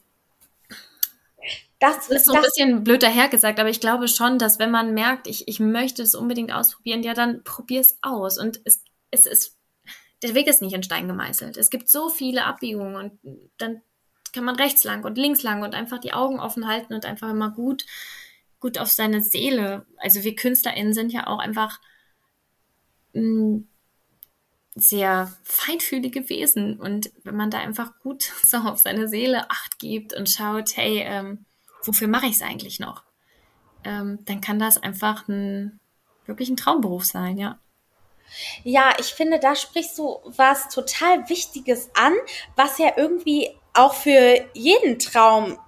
[1.78, 5.26] das ist so ein bisschen blöd dahergesagt, aber ich glaube schon, dass wenn man merkt,
[5.26, 8.38] ich, ich möchte es unbedingt ausprobieren, ja, dann probier es aus.
[8.38, 9.55] Und es, es ist
[10.22, 11.56] der Weg ist nicht in Stein gemeißelt.
[11.56, 13.82] Es gibt so viele Abbiegungen und dann
[14.32, 17.30] kann man rechts lang und links lang und einfach die Augen offen halten und einfach
[17.30, 17.86] immer gut,
[18.60, 19.86] gut auf seine Seele.
[19.96, 21.80] Also wir KünstlerInnen sind ja auch einfach
[23.14, 23.60] mm,
[24.74, 30.12] sehr feinfühlige Wesen und wenn man da einfach gut so auf seine Seele acht gibt
[30.14, 31.44] und schaut, hey, ähm,
[31.82, 33.04] wofür mache ich es eigentlich noch?
[33.84, 35.80] Ähm, dann kann das einfach ein
[36.26, 37.58] wirklich ein Traumberuf sein, ja.
[38.64, 42.12] Ja, ich finde, da sprichst du was total Wichtiges an,
[42.54, 45.58] was ja irgendwie auch für jeden Traum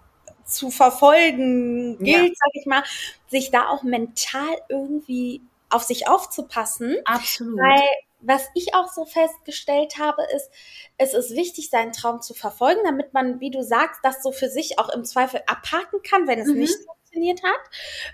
[0.44, 2.34] zu verfolgen gilt, ja.
[2.34, 2.82] sag ich mal,
[3.28, 6.96] sich da auch mental irgendwie auf sich aufzupassen.
[7.04, 7.58] Absolut.
[7.58, 7.88] Weil
[8.20, 10.50] was ich auch so festgestellt habe, ist,
[10.96, 14.48] es ist wichtig, seinen Traum zu verfolgen, damit man, wie du sagst, das so für
[14.48, 16.58] sich auch im Zweifel abhaken kann, wenn es mhm.
[16.58, 17.60] nicht funktioniert hat,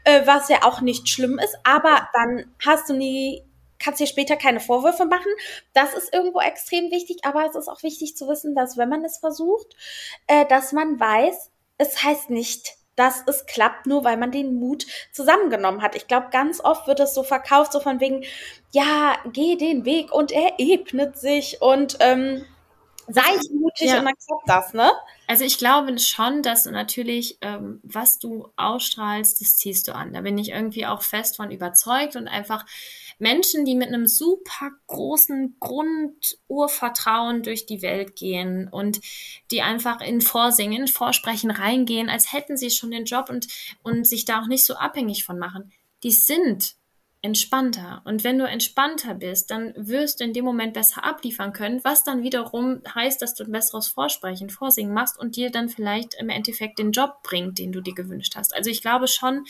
[0.04, 1.56] äh, was ja auch nicht schlimm ist.
[1.64, 3.44] Aber dann hast du nie
[3.84, 5.30] kannst dir später keine Vorwürfe machen.
[5.74, 9.04] Das ist irgendwo extrem wichtig, aber es ist auch wichtig zu wissen, dass wenn man
[9.04, 9.76] es versucht,
[10.26, 14.86] äh, dass man weiß, es heißt nicht, dass es klappt, nur weil man den Mut
[15.12, 15.96] zusammengenommen hat.
[15.96, 18.24] Ich glaube, ganz oft wird es so verkauft, so von wegen,
[18.70, 22.44] ja, geh den Weg und er ebnet sich und ähm,
[23.08, 23.98] sei mutig ja.
[23.98, 24.90] und dann klappt das, ne?
[25.26, 30.12] Also ich glaube schon, dass natürlich, ähm, was du ausstrahlst, das ziehst du an.
[30.12, 32.64] Da bin ich irgendwie auch fest von überzeugt und einfach
[33.18, 39.00] Menschen, die mit einem super großen Grundurvertrauen durch die Welt gehen und
[39.50, 43.46] die einfach in Vorsingen, in Vorsprechen reingehen, als hätten sie schon den Job und,
[43.82, 45.72] und sich da auch nicht so abhängig von machen.
[46.02, 46.76] Die sind
[47.24, 48.02] entspannter.
[48.04, 52.04] Und wenn du entspannter bist, dann wirst du in dem Moment besser abliefern können, was
[52.04, 56.28] dann wiederum heißt, dass du ein besseres Vorsprechen, Vorsingen machst und dir dann vielleicht im
[56.28, 58.54] Endeffekt den Job bringt, den du dir gewünscht hast.
[58.54, 59.46] Also ich glaube schon,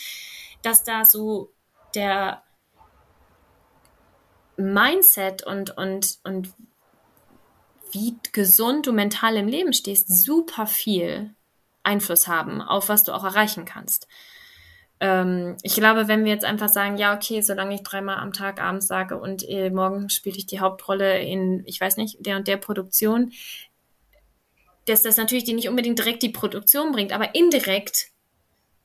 [0.62, 1.52] dass da so
[1.96, 2.44] der
[4.56, 6.52] Mindset und, und, und
[7.92, 11.34] wie gesund du mental im Leben stehst, super viel
[11.84, 14.08] Einfluss haben auf was du auch erreichen kannst.
[15.00, 18.60] Ähm, ich glaube, wenn wir jetzt einfach sagen, ja, okay, solange ich dreimal am Tag
[18.60, 22.48] abends sage und äh, morgen spiele ich die Hauptrolle in, ich weiß nicht, der und
[22.48, 23.32] der Produktion,
[24.86, 28.08] dass das natürlich dir nicht unbedingt direkt die Produktion bringt, aber indirekt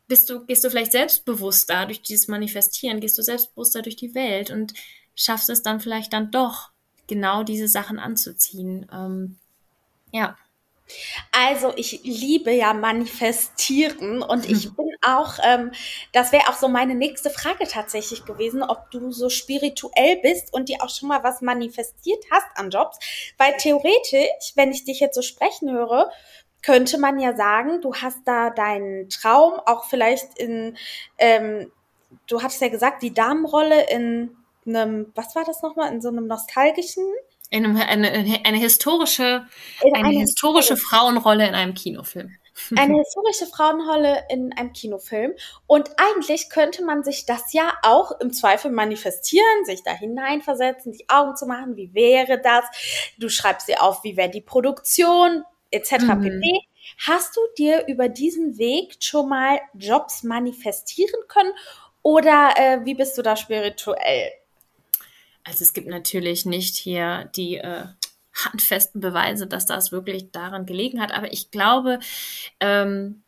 [0.08, 4.50] bist du, gehst du vielleicht selbstbewusster durch dieses Manifestieren, gehst du selbstbewusster durch die Welt
[4.50, 4.74] und
[5.20, 6.72] schaffst es dann vielleicht dann doch,
[7.08, 8.90] genau diese Sachen anzuziehen.
[8.92, 9.38] Ähm,
[10.12, 10.38] ja.
[11.32, 15.72] Also ich liebe ja manifestieren und ich bin auch, ähm,
[16.14, 20.68] das wäre auch so meine nächste Frage tatsächlich gewesen, ob du so spirituell bist und
[20.70, 22.98] dir auch schon mal was manifestiert hast an Jobs,
[23.38, 26.10] weil theoretisch, wenn ich dich jetzt so sprechen höre,
[26.64, 30.76] könnte man ja sagen, du hast da deinen Traum auch vielleicht in,
[31.20, 31.72] ähm,
[32.26, 34.36] du hattest ja gesagt, die Damenrolle in
[34.76, 37.04] einem, was war das nochmal, in so einem nostalgischen
[37.52, 39.48] eine, eine, eine historische,
[39.84, 42.32] eine, eine historische Frauenrolle in einem Kinofilm.
[42.78, 45.32] Eine historische Frauenrolle in einem Kinofilm.
[45.66, 51.08] Und eigentlich könnte man sich das ja auch im Zweifel manifestieren, sich da hineinversetzen, die
[51.08, 51.78] Augen zu machen.
[51.78, 52.66] Wie wäre das?
[53.18, 56.02] Du schreibst dir auf, wie wäre die Produktion, etc.
[56.02, 56.22] Mhm.
[56.22, 56.60] pp.
[57.08, 61.54] Hast du dir über diesen Weg schon mal Jobs manifestieren können?
[62.02, 64.32] Oder äh, wie bist du da spirituell?
[65.44, 67.86] Also es gibt natürlich nicht hier die äh,
[68.34, 72.00] handfesten Beweise, dass das wirklich daran gelegen hat, aber ich glaube,
[72.60, 73.24] ähm,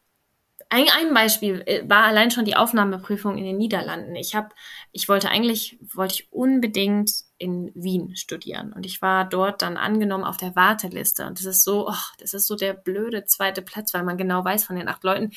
[0.73, 4.15] ein, ein Beispiel äh, war allein schon die Aufnahmeprüfung in den Niederlanden.
[4.15, 4.49] Ich habe,
[4.93, 10.23] ich wollte eigentlich, wollte ich unbedingt in Wien studieren und ich war dort dann angenommen
[10.23, 13.93] auf der Warteliste und das ist so, oh, das ist so der blöde zweite Platz,
[13.93, 15.31] weil man genau weiß, von den acht Leuten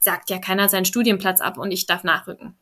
[0.00, 2.56] sagt ja keiner seinen Studienplatz ab und ich darf nachrücken.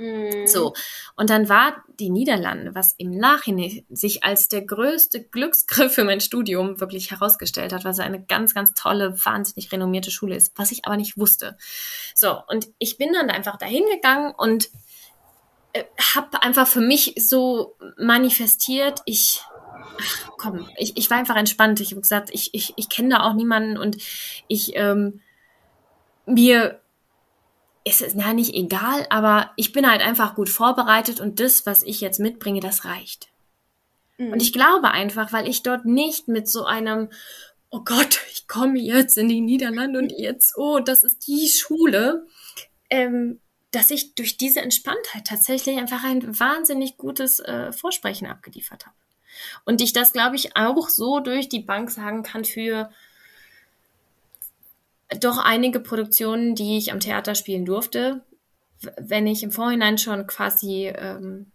[0.00, 0.46] Mhm.
[0.46, 0.72] So.
[1.14, 6.20] Und dann war die Niederlande, was im Nachhinein sich als der größte Glücksgriff für mein
[6.20, 10.86] Studium wirklich herausgestellt hat, was eine ganz, ganz tolle, wahnsinnig renommierte Schule ist, was ich
[10.86, 11.58] aber nicht wusste.
[12.14, 12.38] So.
[12.48, 14.70] Und ich bin dann einfach dahin gegangen und
[15.74, 15.84] äh,
[16.14, 19.42] habe einfach für mich so manifestiert, ich,
[20.00, 21.80] ach, komm, ich, ich war einfach entspannt.
[21.80, 23.98] Ich habe gesagt, ich, ich, ich kenne da auch niemanden und
[24.48, 25.20] ich, ähm,
[26.24, 26.80] mir
[27.84, 31.82] ist es na nicht egal, aber ich bin halt einfach gut vorbereitet und das, was
[31.82, 33.28] ich jetzt mitbringe, das reicht.
[34.18, 34.32] Mhm.
[34.32, 37.08] Und ich glaube einfach, weil ich dort nicht mit so einem,
[37.70, 42.26] oh Gott, ich komme jetzt in die Niederlande und jetzt, oh, das ist die Schule,
[42.90, 43.40] ähm,
[43.70, 48.96] dass ich durch diese Entspanntheit tatsächlich einfach ein wahnsinnig gutes äh, Vorsprechen abgeliefert habe.
[49.64, 52.90] Und ich das, glaube ich, auch so durch die Bank sagen kann für
[55.18, 58.24] doch einige Produktionen, die ich am Theater spielen durfte,
[58.98, 61.50] wenn ich im Vorhinein schon quasi ähm,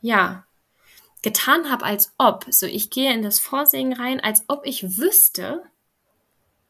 [0.00, 0.46] ja
[1.22, 5.62] getan habe, als ob, so ich gehe in das Vorsingen rein, als ob ich wüsste,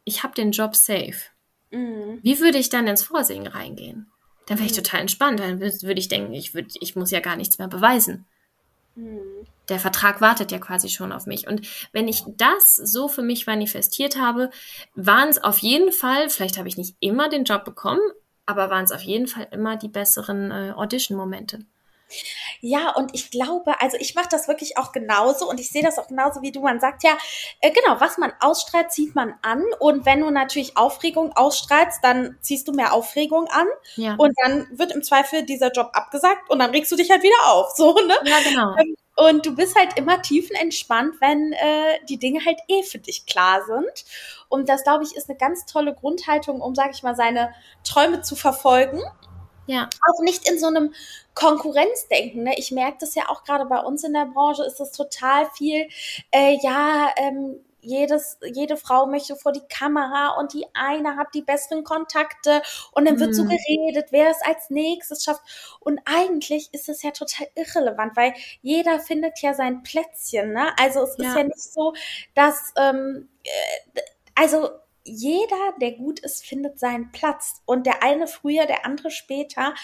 [0.05, 1.31] ich habe den Job safe.
[1.71, 2.21] Mhm.
[2.23, 4.11] Wie würde ich dann ins Vorsingen reingehen?
[4.47, 4.83] Dann wäre ich mhm.
[4.83, 5.41] total entspannt.
[5.41, 8.27] Dann würde ich denken, ich, würd, ich muss ja gar nichts mehr beweisen.
[8.95, 9.47] Mhm.
[9.69, 11.47] Der Vertrag wartet ja quasi schon auf mich.
[11.47, 14.51] Und wenn ich das so für mich manifestiert habe,
[14.95, 18.01] waren es auf jeden Fall, vielleicht habe ich nicht immer den Job bekommen,
[18.47, 21.61] aber waren es auf jeden Fall immer die besseren äh, Audition-Momente.
[22.61, 25.99] Ja, und ich glaube, also ich mache das wirklich auch genauso und ich sehe das
[25.99, 26.61] auch genauso wie du.
[26.61, 27.17] Man sagt ja,
[27.61, 29.65] äh, genau, was man ausstrahlt, zieht man an.
[29.81, 33.67] Und wenn du natürlich Aufregung ausstrahlst, dann ziehst du mehr Aufregung an.
[33.97, 34.15] Ja.
[34.17, 37.47] Und dann wird im Zweifel dieser Job abgesagt und dann regst du dich halt wieder
[37.47, 37.71] auf.
[37.75, 38.15] So, ne?
[38.25, 38.77] Ja, genau.
[38.77, 43.27] Ähm, und du bist halt immer tiefenentspannt, wenn äh, die Dinge halt eh für dich
[43.27, 44.05] klar sind.
[44.49, 48.23] Und das, glaube ich, ist eine ganz tolle Grundhaltung, um, sag ich mal, seine Träume
[48.23, 49.03] zu verfolgen.
[49.67, 49.89] Ja.
[50.09, 50.93] Auch nicht in so einem
[51.35, 52.45] Konkurrenzdenken.
[52.45, 52.55] Ne?
[52.57, 55.89] Ich merke das ja auch gerade bei uns in der Branche, ist das total viel,
[56.31, 61.43] äh, ja, ähm, jedes, jede Frau möchte vor die Kamera und die eine hat die
[61.43, 63.49] besseren Kontakte und dann wird so mhm.
[63.51, 65.43] geredet, wer es als nächstes schafft.
[65.81, 70.53] Und eigentlich ist es ja total irrelevant, weil jeder findet ja sein Plätzchen.
[70.53, 70.73] Ne?
[70.79, 71.29] Also es ja.
[71.29, 71.93] ist ja nicht so,
[72.35, 74.01] dass, ähm, äh,
[74.35, 74.71] also
[75.05, 77.61] jeder, der gut ist, findet seinen Platz.
[77.67, 79.75] Und der eine früher, der andere später.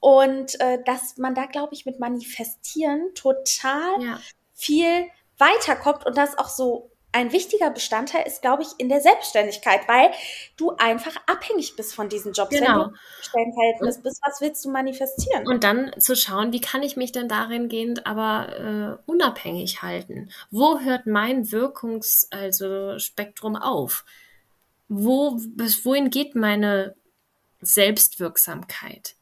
[0.00, 4.20] Und äh, dass man da, glaube ich, mit Manifestieren total ja.
[4.52, 5.06] viel
[5.38, 10.10] weiterkommt und das auch so ein wichtiger Bestandteil ist, glaube ich, in der Selbstständigkeit, weil
[10.56, 12.50] du einfach abhängig bist von diesen Jobs.
[12.50, 12.66] Genau.
[12.66, 15.46] Wenn du Stellenverhältnis bist, was willst du manifestieren?
[15.46, 20.30] Und dann zu schauen, wie kann ich mich denn darin gehend aber äh, unabhängig halten?
[20.50, 24.04] Wo hört mein Wirkungs-, also Spektrum auf?
[24.88, 26.94] wo, bis wohin geht meine
[27.60, 29.16] Selbstwirksamkeit?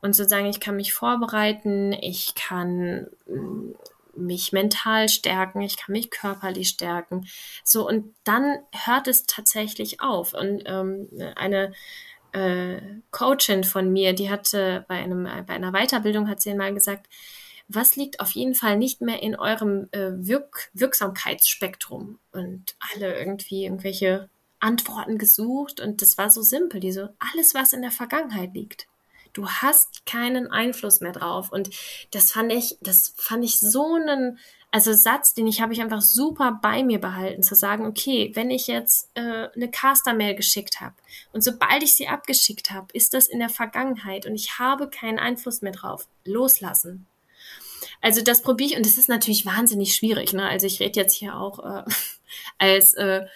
[0.00, 3.72] Und sozusagen, ich kann mich vorbereiten, ich kann mm,
[4.16, 7.26] mich mental stärken, ich kann mich körperlich stärken.
[7.62, 10.34] So, und dann hört es tatsächlich auf.
[10.34, 11.72] Und ähm, eine
[12.32, 17.08] äh, Coachin von mir, die hatte bei, einem, bei einer Weiterbildung, hat sie mal gesagt,
[17.68, 22.18] was liegt auf jeden Fall nicht mehr in eurem äh, Wirk Wirksamkeitsspektrum?
[22.32, 24.28] Und alle irgendwie irgendwelche
[24.60, 28.86] Antworten gesucht und das war so simpel, diese alles, was in der Vergangenheit liegt.
[29.34, 31.68] Du hast keinen Einfluss mehr drauf und
[32.12, 34.38] das fand ich, das fand ich so einen,
[34.70, 38.50] Also Satz, den ich habe ich einfach super bei mir behalten, zu sagen, okay, wenn
[38.50, 40.94] ich jetzt äh, eine Caster-Mail geschickt habe
[41.32, 45.18] und sobald ich sie abgeschickt habe, ist das in der Vergangenheit und ich habe keinen
[45.20, 46.08] Einfluss mehr drauf.
[46.24, 47.06] Loslassen.
[48.00, 50.32] Also das probiere ich und das ist natürlich wahnsinnig schwierig.
[50.32, 50.48] Ne?
[50.48, 51.84] Also ich rede jetzt hier auch äh,
[52.58, 53.26] als äh,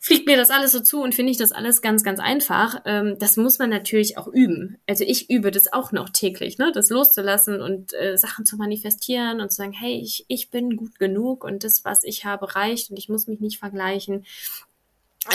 [0.00, 2.82] fliegt mir das alles so zu und finde ich das alles ganz, ganz einfach.
[2.84, 4.78] Ähm, das muss man natürlich auch üben.
[4.86, 6.70] Also ich übe das auch noch täglich, ne?
[6.72, 10.98] das loszulassen und äh, Sachen zu manifestieren und zu sagen, hey, ich, ich bin gut
[10.98, 14.24] genug und das, was ich habe, reicht und ich muss mich nicht vergleichen.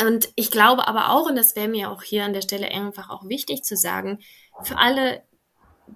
[0.02, 3.10] Und ich glaube aber auch, und das wäre mir auch hier an der Stelle einfach
[3.10, 4.20] auch wichtig zu sagen,
[4.64, 5.24] für alle,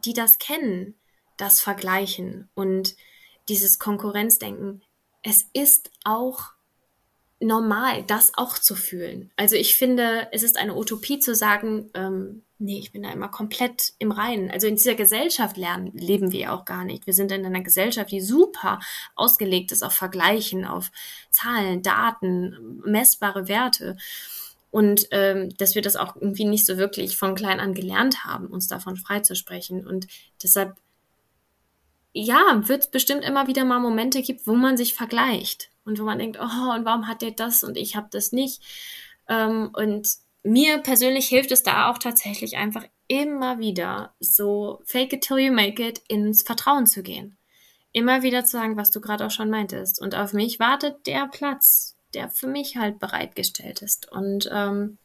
[0.06, 0.96] die das kennen,
[1.38, 2.96] das Vergleichen und
[3.48, 4.84] dieses Konkurrenzdenken,
[5.24, 6.57] es ist auch
[7.40, 9.32] normal, das auch zu fühlen.
[9.36, 13.30] Also ich finde, es ist eine Utopie zu sagen, ähm, nee, ich bin da immer
[13.30, 14.50] komplett im Reinen.
[14.50, 17.06] Also in dieser Gesellschaft lernen, leben wir auch gar nicht.
[17.06, 18.80] Wir sind in einer Gesellschaft, die super
[19.16, 20.92] ausgelegt ist auf Vergleichen, auf
[21.30, 23.98] Zahlen, Daten, messbare Werte.
[24.72, 28.48] Und ähm, dass wir das auch irgendwie nicht so wirklich von klein an gelernt haben,
[28.48, 29.86] uns davon freizusprechen.
[29.86, 30.08] Und
[30.42, 30.76] deshalb,
[32.14, 36.04] ja, wird es bestimmt immer wieder mal Momente gibt, wo man sich vergleicht und wo
[36.04, 38.62] man denkt, oh, und warum hat der das und ich habe das nicht?
[39.28, 40.08] Ähm, und
[40.44, 45.54] mir persönlich hilft es da auch tatsächlich einfach immer wieder so fake it till you
[45.54, 47.38] make it ins Vertrauen zu gehen.
[47.92, 50.02] Immer wieder zu sagen, was du gerade auch schon meintest.
[50.02, 54.12] Und auf mich wartet der Platz, der für mich halt bereitgestellt ist.
[54.12, 54.98] Und ähm,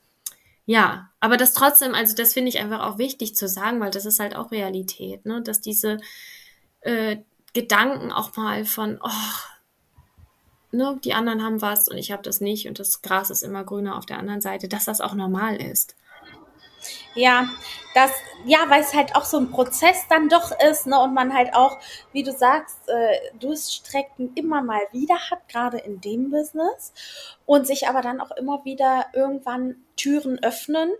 [0.65, 4.07] ja, aber das trotzdem, also das finde ich einfach auch wichtig zu sagen, weil das
[4.07, 5.43] ist halt auch Realität, ne?
[5.43, 5.99] dass diese
[6.81, 7.19] äh,
[7.53, 9.52] Gedanken auch mal von, oh,
[10.73, 13.65] ne, die anderen haben was und ich habe das nicht und das Gras ist immer
[13.65, 15.97] grüner auf der anderen Seite, dass das auch normal ist.
[17.15, 17.49] Ja,
[17.95, 18.11] das,
[18.47, 21.55] ja, weil es halt auch so ein Prozess dann doch ist, ne, und man halt
[21.55, 21.79] auch,
[22.13, 26.93] wie du sagst, äh, Durststrecken immer mal wieder hat, gerade in dem Business,
[27.45, 30.91] und sich aber dann auch immer wieder irgendwann Türen öffnen.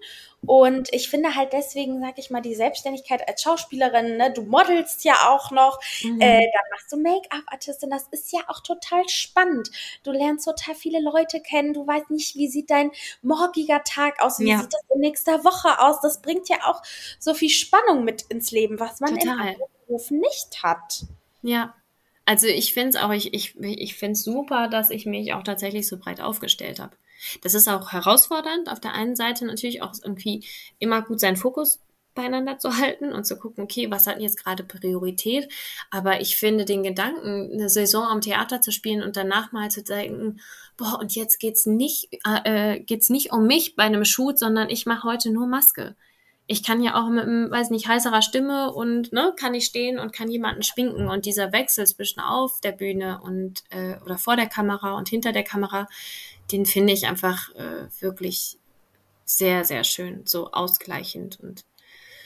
[0.45, 5.05] Und ich finde halt deswegen, sag ich mal, die Selbstständigkeit als Schauspielerin, ne, du modelst
[5.05, 6.21] ja auch noch, mhm.
[6.21, 9.71] äh, dann machst du Make-up-Artistin, das ist ja auch total spannend.
[10.03, 12.91] Du lernst total viele Leute kennen, du weißt nicht, wie sieht dein
[13.23, 14.59] morgiger Tag aus, wie ja.
[14.59, 16.01] sieht das in nächster Woche aus.
[16.01, 16.83] Das bringt ja auch
[17.21, 19.53] so viel Spannung mit ins Leben, was man Total.
[19.53, 21.05] in Berufen nicht hat.
[21.43, 21.75] Ja.
[22.25, 25.43] Also ich finde es auch, ich, ich, ich finde es super, dass ich mich auch
[25.43, 26.97] tatsächlich so breit aufgestellt habe.
[27.43, 28.71] Das ist auch herausfordernd.
[28.71, 30.45] Auf der einen Seite natürlich auch irgendwie
[30.79, 31.81] immer gut seinen Fokus
[32.15, 35.49] beieinander zu halten und zu gucken, okay, was hat jetzt gerade Priorität?
[35.91, 39.83] Aber ich finde den Gedanken, eine Saison am Theater zu spielen und danach mal zu
[39.83, 40.41] denken,
[40.77, 42.09] boah, und jetzt geht's nicht,
[42.45, 45.97] äh, geht's nicht um mich bei einem Shoot, sondern ich mache heute nur Maske
[46.47, 50.13] ich kann ja auch mit, weiß nicht, heißerer Stimme und ne, kann ich stehen und
[50.13, 51.09] kann jemanden schwinken.
[51.09, 55.33] Und dieser Wechsel zwischen auf der Bühne und äh, oder vor der Kamera und hinter
[55.33, 55.87] der Kamera,
[56.53, 58.59] den finde ich einfach äh, wirklich
[59.25, 61.65] sehr, sehr schön, so ausgleichend und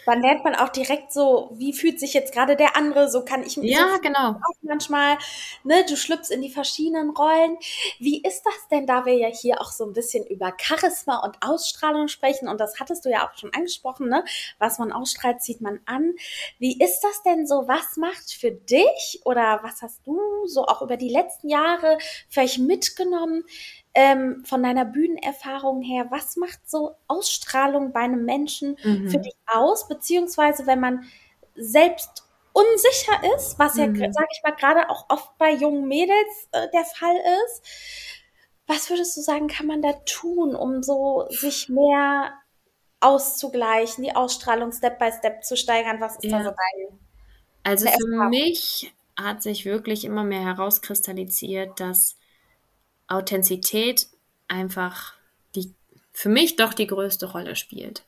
[0.07, 3.43] dann lernt man auch direkt so, wie fühlt sich jetzt gerade der andere, so kann
[3.43, 4.31] ich mich ja, so genau.
[4.31, 5.19] auch manchmal,
[5.65, 7.59] ne, du schlüpfst in die verschiedenen Rollen.
[7.99, 11.37] Wie ist das denn, da wir ja hier auch so ein bisschen über Charisma und
[11.43, 14.25] Ausstrahlung sprechen und das hattest du ja auch schon angesprochen, ne,
[14.61, 16.15] was man ausstrahlt, zieht man an.
[16.61, 20.83] Wie ist das denn so, was macht für dich oder was hast du so auch
[20.83, 23.45] über die letzten Jahre vielleicht mitgenommen,
[23.97, 29.09] ähm, von deiner Bühnenerfahrung her, was macht so Ausstrahlung bei einem Menschen mhm.
[29.09, 29.89] für dich aus?
[29.89, 31.05] Beziehungsweise, wenn man
[31.55, 34.13] selbst unsicher ist, was ja, mhm.
[34.13, 37.63] sage ich mal, gerade auch oft bei jungen Mädels äh, der Fall ist,
[38.67, 42.35] was würdest du sagen, kann man da tun, um so sich mehr
[43.01, 46.03] auszugleichen, die Ausstrahlung Step by Step zu steigern?
[46.03, 46.39] Was ist ja.
[46.39, 46.99] da so dein?
[47.63, 52.16] Also für mich hat sich wirklich immer mehr herauskristallisiert, dass
[53.09, 54.09] Authentizität
[54.49, 55.15] einfach
[55.55, 55.73] die
[56.13, 58.05] für mich doch die größte Rolle spielt.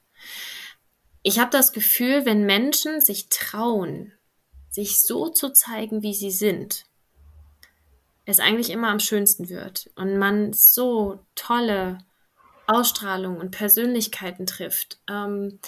[1.23, 4.13] Ich habe das Gefühl, wenn Menschen sich trauen,
[4.71, 6.85] sich so zu zeigen, wie sie sind,
[8.25, 11.99] es eigentlich immer am schönsten wird und man so tolle
[12.67, 14.99] Ausstrahlung und Persönlichkeiten trifft.
[15.09, 15.59] Ähm,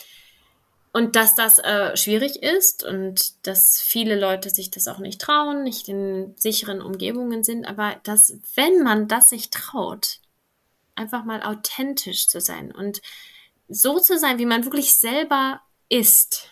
[0.93, 5.63] und dass das äh, schwierig ist und dass viele Leute sich das auch nicht trauen,
[5.63, 10.19] nicht in sicheren Umgebungen sind, aber dass, wenn man das sich traut,
[10.97, 13.01] einfach mal authentisch zu sein und
[13.69, 16.51] so zu sein, wie man wirklich selber ist,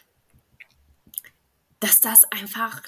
[1.81, 2.83] dass das einfach,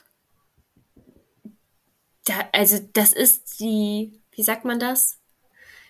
[2.24, 5.18] da, also das ist die, wie sagt man das?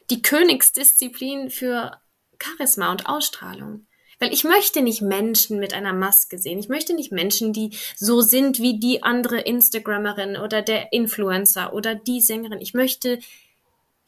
[0.08, 2.00] Die Königsdisziplin für
[2.42, 3.86] Charisma und Ausstrahlung
[4.20, 6.58] Weil ich möchte nicht Menschen mit einer Maske sehen.
[6.58, 11.94] Ich möchte nicht Menschen, die so sind wie die andere Instagrammerin oder der Influencer oder
[11.94, 12.60] die Sängerin.
[12.60, 13.18] Ich möchte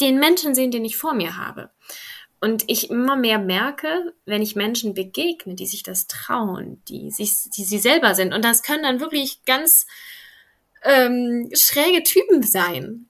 [0.03, 1.71] den Menschen sehen, den ich vor mir habe.
[2.41, 7.33] Und ich immer mehr merke, wenn ich Menschen begegne, die sich das trauen, die sich,
[7.57, 8.35] die sie selber sind.
[8.35, 9.87] Und das können dann wirklich ganz
[10.83, 13.09] ähm, schräge Typen sein,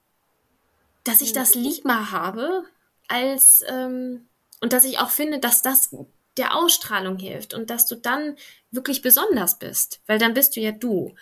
[1.03, 2.65] dass ich das lieber habe,
[3.09, 4.29] als ähm,
[4.61, 5.93] und dass ich auch finde, dass das
[6.37, 8.37] der Ausstrahlung hilft und dass du dann
[8.71, 11.15] wirklich besonders bist, weil dann bist du ja du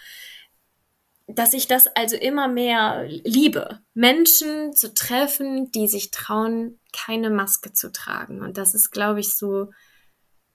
[1.35, 7.73] dass ich das also immer mehr liebe, Menschen zu treffen, die sich trauen, keine Maske
[7.73, 8.43] zu tragen.
[8.43, 9.71] Und das ist, glaube ich, so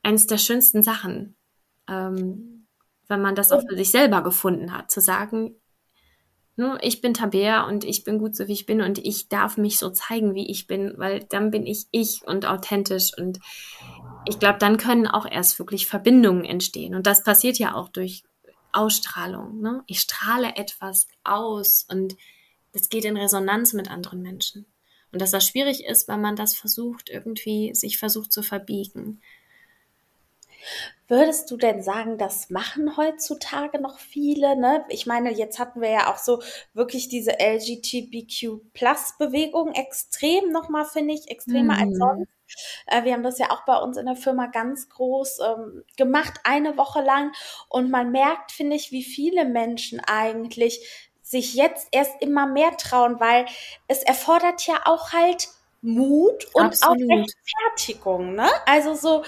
[0.04, 1.36] eines der schönsten Sachen,
[1.90, 2.68] ähm,
[3.08, 5.56] wenn man das auch für sich selber gefunden hat, zu sagen,
[6.56, 9.58] ne, ich bin Tabea und ich bin gut so, wie ich bin und ich darf
[9.58, 13.40] mich so zeigen, wie ich bin, weil dann bin ich ich und authentisch und
[14.26, 16.96] ich glaube, dann können auch erst wirklich Verbindungen entstehen.
[16.96, 18.24] Und das passiert ja auch durch
[18.72, 19.60] Ausstrahlung.
[19.62, 19.84] Ne?
[19.88, 22.16] Ich strahle etwas aus und
[22.74, 24.68] das geht in Resonanz mit anderen Menschen.
[25.12, 29.22] Und dass das schwierig ist, weil man das versucht, irgendwie sich versucht zu verbiegen.
[31.08, 34.60] Würdest du denn sagen, das machen heutzutage noch viele?
[34.60, 34.84] Ne?
[34.90, 36.42] Ich meine, jetzt hatten wir ja auch so
[36.74, 41.82] wirklich diese LGBTQ-Plus-Bewegung extrem nochmal, finde ich, extremer mhm.
[41.82, 42.35] als sonst.
[42.88, 46.34] Äh, wir haben das ja auch bei uns in der Firma ganz groß ähm, gemacht,
[46.44, 47.32] eine Woche lang.
[47.70, 53.20] Und man merkt, finde ich, wie viele Menschen eigentlich sich jetzt erst immer mehr trauen,
[53.20, 53.46] weil
[53.88, 55.50] es erfordert ja auch halt
[55.82, 56.98] Mut und Absolut.
[56.98, 58.36] auch Rechtfertigung.
[58.36, 58.50] Ne?
[58.66, 59.24] Also so,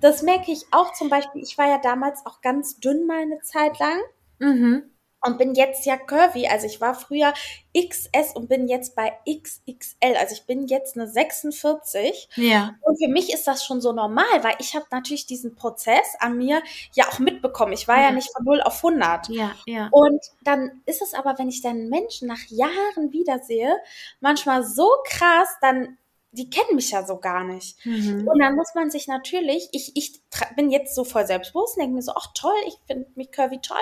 [0.00, 1.42] das merke ich auch zum Beispiel.
[1.42, 4.00] Ich war ja damals auch ganz dünn mal eine Zeit lang.
[4.38, 4.91] Mhm
[5.24, 6.48] und bin jetzt ja curvy.
[6.48, 7.32] Also ich war früher
[7.76, 10.16] XS und bin jetzt bei XXL.
[10.18, 12.28] Also ich bin jetzt eine 46.
[12.36, 12.74] Ja.
[12.80, 16.36] Und für mich ist das schon so normal, weil ich habe natürlich diesen Prozess an
[16.36, 16.62] mir
[16.94, 17.72] ja auch mitbekommen.
[17.72, 19.28] Ich war ja, ja nicht von 0 auf 100.
[19.28, 19.88] Ja, ja.
[19.92, 23.76] Und dann ist es aber, wenn ich dann Menschen nach Jahren wiedersehe,
[24.20, 25.98] manchmal so krass, dann
[26.34, 27.84] die kennen mich ja so gar nicht.
[27.84, 28.26] Mhm.
[28.26, 30.22] Und dann muss man sich natürlich, ich, ich
[30.56, 33.76] bin jetzt so voll selbstbewusst, denke mir so, ach toll, ich finde mich curvy toll.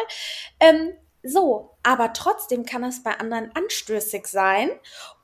[0.59, 4.71] Ähm, so, aber trotzdem kann es bei anderen anstößig sein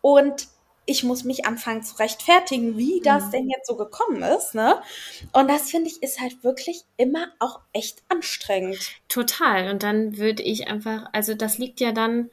[0.00, 0.48] und
[0.86, 3.30] ich muss mich anfangen zu rechtfertigen, wie das mhm.
[3.32, 4.80] denn jetzt so gekommen ist, ne?
[5.32, 8.92] Und das finde ich ist halt wirklich immer auch echt anstrengend.
[9.08, 9.70] Total.
[9.70, 12.30] Und dann würde ich einfach, also das liegt ja dann,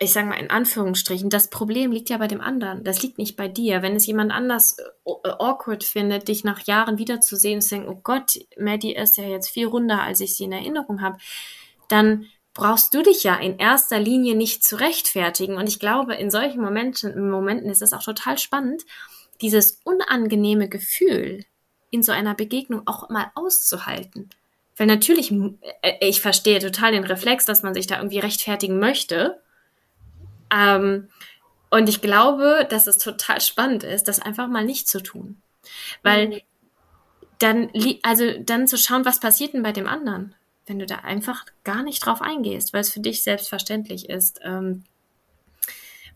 [0.00, 2.82] ich sage mal in Anführungsstrichen, das Problem liegt ja bei dem anderen.
[2.82, 3.82] Das liegt nicht bei dir.
[3.82, 8.00] Wenn es jemand anders äh, awkward findet, dich nach Jahren wiederzusehen und zu denken, oh
[8.02, 11.18] Gott, Maddie ist ja jetzt viel runder, als ich sie in Erinnerung habe
[11.88, 15.56] dann brauchst du dich ja in erster Linie nicht zu rechtfertigen.
[15.56, 18.84] Und ich glaube, in solchen Momenten, Momenten ist es auch total spannend,
[19.40, 21.44] dieses unangenehme Gefühl
[21.90, 24.30] in so einer Begegnung auch mal auszuhalten.
[24.76, 25.32] Weil natürlich,
[25.82, 29.40] äh, ich verstehe total den Reflex, dass man sich da irgendwie rechtfertigen möchte.
[30.52, 31.08] Ähm,
[31.70, 35.42] und ich glaube, dass es total spannend ist, das einfach mal nicht zu tun.
[36.02, 36.40] Weil mhm.
[37.38, 37.70] dann,
[38.02, 40.34] also dann zu schauen, was passiert denn bei dem anderen?
[40.66, 44.40] Wenn du da einfach gar nicht drauf eingehst, weil es für dich selbstverständlich ist.
[44.42, 44.84] Ähm,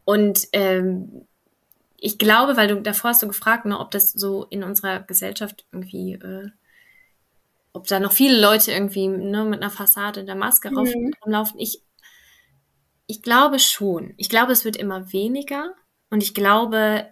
[0.04, 1.26] und ähm,
[1.96, 5.66] ich glaube, weil du davor hast du gefragt, ne, ob das so in unserer Gesellschaft
[5.72, 6.50] irgendwie, äh,
[7.72, 11.12] ob da noch viele Leute irgendwie ne, mit einer Fassade der Maske mhm.
[11.24, 11.58] rumlaufen.
[11.58, 11.82] Ich,
[13.06, 14.14] ich glaube schon.
[14.16, 15.74] Ich glaube, es wird immer weniger.
[16.10, 17.08] Und ich glaube,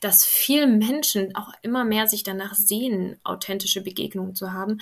[0.00, 4.78] dass viele Menschen auch immer mehr sich danach sehen, authentische Begegnungen zu haben.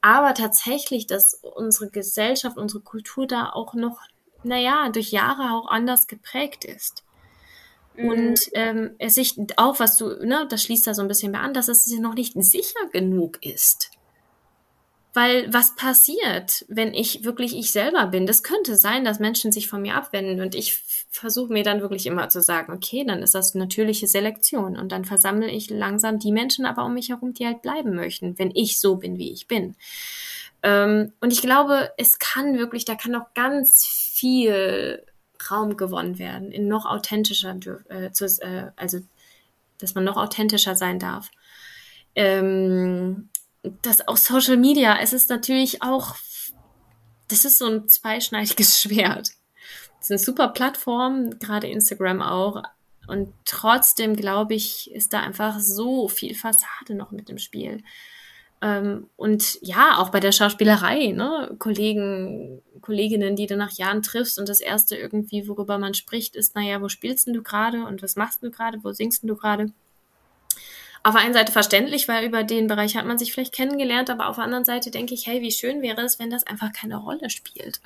[0.00, 4.00] Aber tatsächlich, dass unsere Gesellschaft, unsere Kultur da auch noch,
[4.42, 7.04] naja, durch Jahre auch anders geprägt ist.
[7.96, 8.08] Mhm.
[8.08, 11.42] Und ähm, es sich auch, was du, ne, das schließt da so ein bisschen mehr
[11.42, 13.90] an, dass es noch nicht sicher genug ist.
[15.14, 18.26] Weil was passiert, wenn ich wirklich ich selber bin?
[18.26, 22.06] Das könnte sein, dass Menschen sich von mir abwenden und ich versuche mir dann wirklich
[22.06, 26.32] immer zu sagen, okay, dann ist das natürliche Selektion und dann versammle ich langsam die
[26.32, 29.46] Menschen aber um mich herum, die halt bleiben möchten, wenn ich so bin, wie ich
[29.46, 29.76] bin.
[30.64, 35.04] Ähm, und ich glaube, es kann wirklich, da kann noch ganz viel
[35.48, 37.56] Raum gewonnen werden, in noch authentischer,
[37.88, 38.98] äh, zu, äh, also
[39.78, 41.30] dass man noch authentischer sein darf.
[42.16, 43.28] Ähm,
[43.82, 46.16] das auch Social Media, es ist natürlich auch,
[47.28, 49.30] das ist so ein zweischneidiges Schwert.
[50.00, 52.62] Es sind super Plattformen, gerade Instagram auch.
[53.06, 57.82] Und trotzdem glaube ich, ist da einfach so viel Fassade noch mit im Spiel.
[58.60, 61.54] Ähm, und ja, auch bei der Schauspielerei, ne?
[61.58, 66.54] Kollegen, Kolleginnen, die du nach Jahren triffst und das erste irgendwie, worüber man spricht, ist,
[66.54, 69.72] naja, wo spielst denn du gerade und was machst du gerade, wo singst du gerade?
[71.04, 74.28] Auf der einen Seite verständlich, weil über den Bereich hat man sich vielleicht kennengelernt, aber
[74.28, 76.96] auf der anderen Seite denke ich, hey, wie schön wäre es, wenn das einfach keine
[76.96, 77.80] Rolle spielt.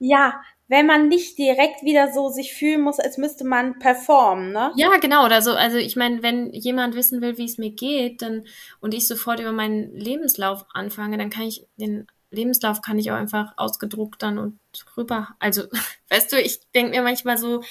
[0.00, 4.72] Ja, wenn man nicht direkt wieder so sich fühlen muss, als müsste man performen, ne?
[4.76, 5.52] Ja, genau, oder so.
[5.52, 8.44] Also ich meine, wenn jemand wissen will, wie es mir geht, dann
[8.80, 13.16] und ich sofort über meinen Lebenslauf anfange, dann kann ich den Lebenslauf kann ich auch
[13.16, 14.58] einfach ausgedruckt dann und
[14.96, 15.28] rüber.
[15.38, 15.62] Also,
[16.10, 17.62] weißt du, ich denke mir manchmal so,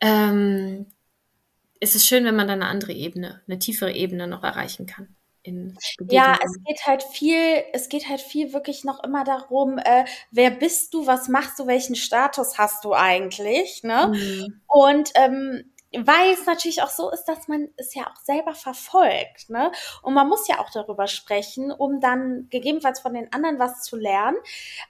[0.00, 0.86] ähm,
[1.84, 5.14] es ist schön, wenn man dann eine andere Ebene, eine tiefere Ebene noch erreichen kann.
[6.08, 10.50] ja, es geht halt viel, es geht halt viel wirklich noch immer darum, äh, wer
[10.50, 14.10] bist du, was machst du, welchen Status hast du eigentlich, ne?
[14.14, 14.62] Mhm.
[14.66, 19.50] Und ähm, weil es natürlich auch so ist, dass man es ja auch selber verfolgt,
[19.50, 19.70] ne?
[20.02, 23.96] Und man muss ja auch darüber sprechen, um dann gegebenenfalls von den anderen was zu
[23.96, 24.38] lernen.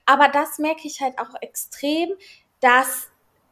[0.05, 2.11] Aber das merke ich halt auch extrem,
[2.61, 3.09] dass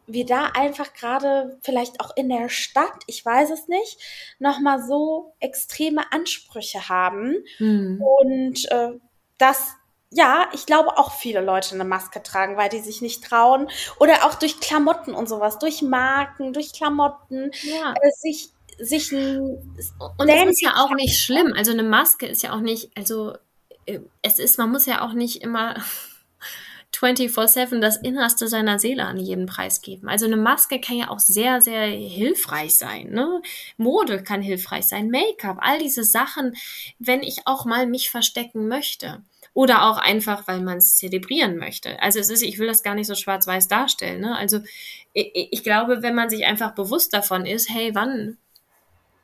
[0.08, 3.98] wir da einfach gerade vielleicht auch in der Stadt, ich weiß es nicht,
[4.40, 7.44] nochmal so extreme Ansprüche haben.
[7.60, 8.02] Mhm.
[8.02, 9.00] Und äh,
[9.38, 9.74] das
[10.16, 13.68] ja, ich glaube auch viele Leute eine Maske tragen, weil die sich nicht trauen.
[14.00, 17.96] Oder auch durch Klamotten und sowas, durch Marken, durch Klamotten, ja.
[18.00, 18.50] äh, sich
[18.80, 21.54] sich und das ist ja auch nicht schlimm.
[21.56, 23.34] Also eine Maske ist ja auch nicht, also
[23.86, 25.76] äh, es ist, man muss ja auch nicht immer
[26.96, 30.08] 24-7 das Innerste seiner Seele an jeden Preis geben.
[30.08, 33.10] Also eine Maske kann ja auch sehr, sehr hilfreich sein.
[33.10, 33.42] Ne?
[33.78, 36.56] Mode kann hilfreich sein, Make-up, all diese Sachen,
[37.00, 39.22] wenn ich auch mal mich verstecken möchte
[39.54, 42.02] oder auch einfach, weil man es zelebrieren möchte.
[42.02, 44.22] Also es ist, ich will das gar nicht so schwarz-weiß darstellen.
[44.22, 44.36] Ne?
[44.36, 44.60] Also
[45.14, 48.38] ich, ich, glaube, wenn man sich einfach bewusst davon ist, hey, wann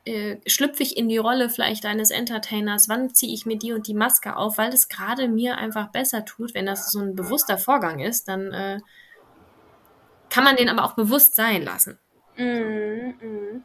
[0.05, 3.87] äh, schlüpfe ich in die Rolle vielleicht eines Entertainers, wann ziehe ich mir die und
[3.87, 7.57] die Maske auf, weil es gerade mir einfach besser tut, wenn das so ein bewusster
[7.57, 8.79] Vorgang ist, dann äh,
[10.29, 11.99] kann man den aber auch bewusst sein lassen.
[12.37, 13.63] Mm, mm.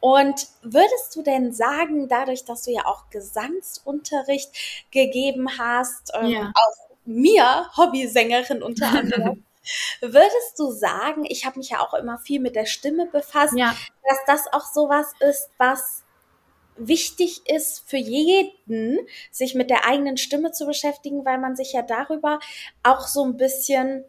[0.00, 4.50] Und würdest du denn sagen, dadurch, dass du ja auch Gesangsunterricht
[4.90, 6.52] gegeben hast, ähm, ja.
[6.54, 9.44] auch mir, Hobbysängerin unter anderem,
[10.00, 13.74] würdest du sagen, ich habe mich ja auch immer viel mit der Stimme befasst, ja.
[14.08, 16.04] dass das auch sowas ist, was
[16.76, 18.98] wichtig ist für jeden,
[19.30, 22.38] sich mit der eigenen Stimme zu beschäftigen, weil man sich ja darüber
[22.82, 24.04] auch so ein bisschen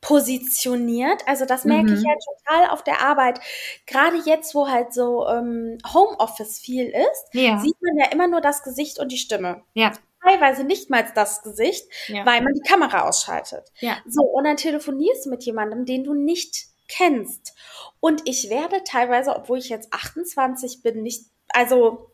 [0.00, 1.22] positioniert.
[1.26, 1.96] Also das merke mhm.
[1.96, 3.40] ich halt total auf der Arbeit.
[3.86, 7.58] Gerade jetzt, wo halt so ähm, Homeoffice viel ist, ja.
[7.60, 9.62] sieht man ja immer nur das Gesicht und die Stimme.
[9.74, 9.92] Ja.
[10.22, 12.24] Teilweise nicht mal das Gesicht, ja.
[12.24, 13.72] weil man die Kamera ausschaltet.
[13.80, 13.98] Ja.
[14.06, 17.54] So, und dann telefonierst du mit jemandem, den du nicht kennst.
[18.00, 22.12] Und ich werde teilweise, obwohl ich jetzt 28 bin, nicht, also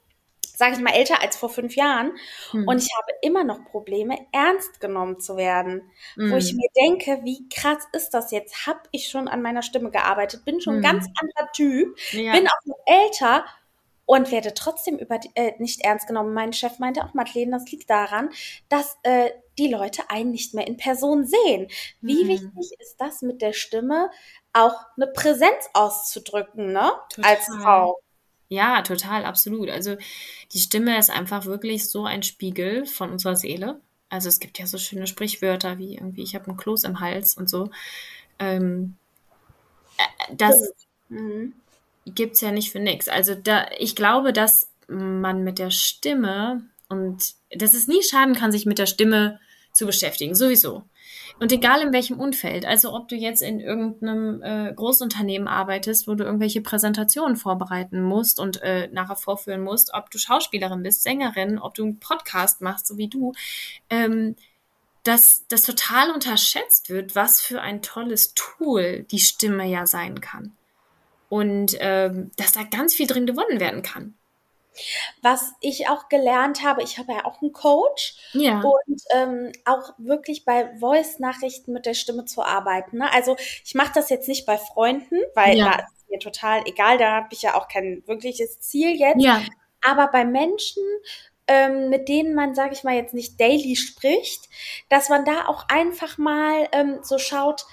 [0.58, 2.12] sage ich mal, älter als vor fünf Jahren.
[2.50, 2.66] Hm.
[2.66, 5.88] Und ich habe immer noch Probleme, ernst genommen zu werden.
[6.14, 6.32] Hm.
[6.32, 8.66] Wo ich mir denke, wie krass ist das jetzt?
[8.66, 10.80] Hab ich schon an meiner Stimme gearbeitet, bin schon hm.
[10.80, 12.32] ein ganz anderer Typ, ja.
[12.32, 13.44] bin auch noch älter
[14.08, 16.32] und werde trotzdem über die, äh, nicht ernst genommen.
[16.32, 18.30] Mein Chef meinte auch, Madeleine, das liegt daran,
[18.70, 21.68] dass äh, die Leute einen nicht mehr in Person sehen.
[22.00, 22.28] Wie hm.
[22.28, 24.10] wichtig ist das mit der Stimme,
[24.54, 26.90] auch eine Präsenz auszudrücken, ne?
[27.10, 27.36] Total.
[27.36, 28.00] Als Frau.
[28.48, 29.68] Ja, total, absolut.
[29.68, 29.98] Also
[30.52, 33.78] die Stimme ist einfach wirklich so ein Spiegel von unserer Seele.
[34.08, 37.36] Also es gibt ja so schöne Sprichwörter wie irgendwie, ich habe einen Kloß im Hals
[37.36, 37.68] und so.
[38.38, 38.96] Ähm,
[39.98, 40.72] äh, das
[41.10, 41.52] mhm.
[42.14, 43.08] Gibt's ja nicht für nichts.
[43.08, 48.52] Also da, ich glaube, dass man mit der Stimme und dass es nie schaden kann,
[48.52, 49.40] sich mit der Stimme
[49.72, 50.84] zu beschäftigen, sowieso.
[51.40, 56.14] Und egal in welchem Umfeld, also ob du jetzt in irgendeinem äh, Großunternehmen arbeitest, wo
[56.14, 61.58] du irgendwelche Präsentationen vorbereiten musst und äh, nachher vorführen musst, ob du Schauspielerin bist, Sängerin,
[61.58, 63.34] ob du einen Podcast machst, so wie du,
[63.88, 64.34] ähm,
[65.04, 70.56] dass das total unterschätzt wird, was für ein tolles Tool die Stimme ja sein kann.
[71.28, 74.14] Und ähm, dass da ganz viel drin gewonnen werden kann.
[75.22, 78.60] Was ich auch gelernt habe, ich habe ja auch einen Coach ja.
[78.60, 82.98] und ähm, auch wirklich bei Voice-Nachrichten mit der Stimme zu arbeiten.
[82.98, 83.12] Ne?
[83.12, 85.64] Also ich mache das jetzt nicht bei Freunden, weil ja.
[85.64, 89.22] da ist mir total egal, da habe ich ja auch kein wirkliches Ziel jetzt.
[89.22, 89.42] Ja.
[89.84, 90.82] Aber bei Menschen,
[91.46, 94.48] ähm, mit denen man, sage ich mal, jetzt nicht daily spricht,
[94.88, 97.66] dass man da auch einfach mal ähm, so schaut,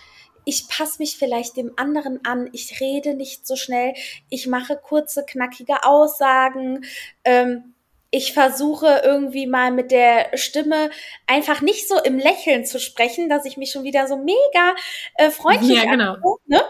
[0.46, 3.94] ich passe mich vielleicht dem anderen an, ich rede nicht so schnell,
[4.30, 6.86] ich mache kurze, knackige Aussagen,
[7.24, 7.76] ähm,
[8.12, 10.90] ich versuche irgendwie mal mit der Stimme
[11.28, 14.76] einfach nicht so im Lächeln zu sprechen, dass ich mich schon wieder so mega
[15.16, 16.14] äh, freundlich ja, genau.
[16.14, 16.62] Angucke, ne?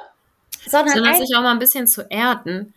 [0.65, 2.73] Sondern, Sondern sich auch mal ein bisschen zu erden.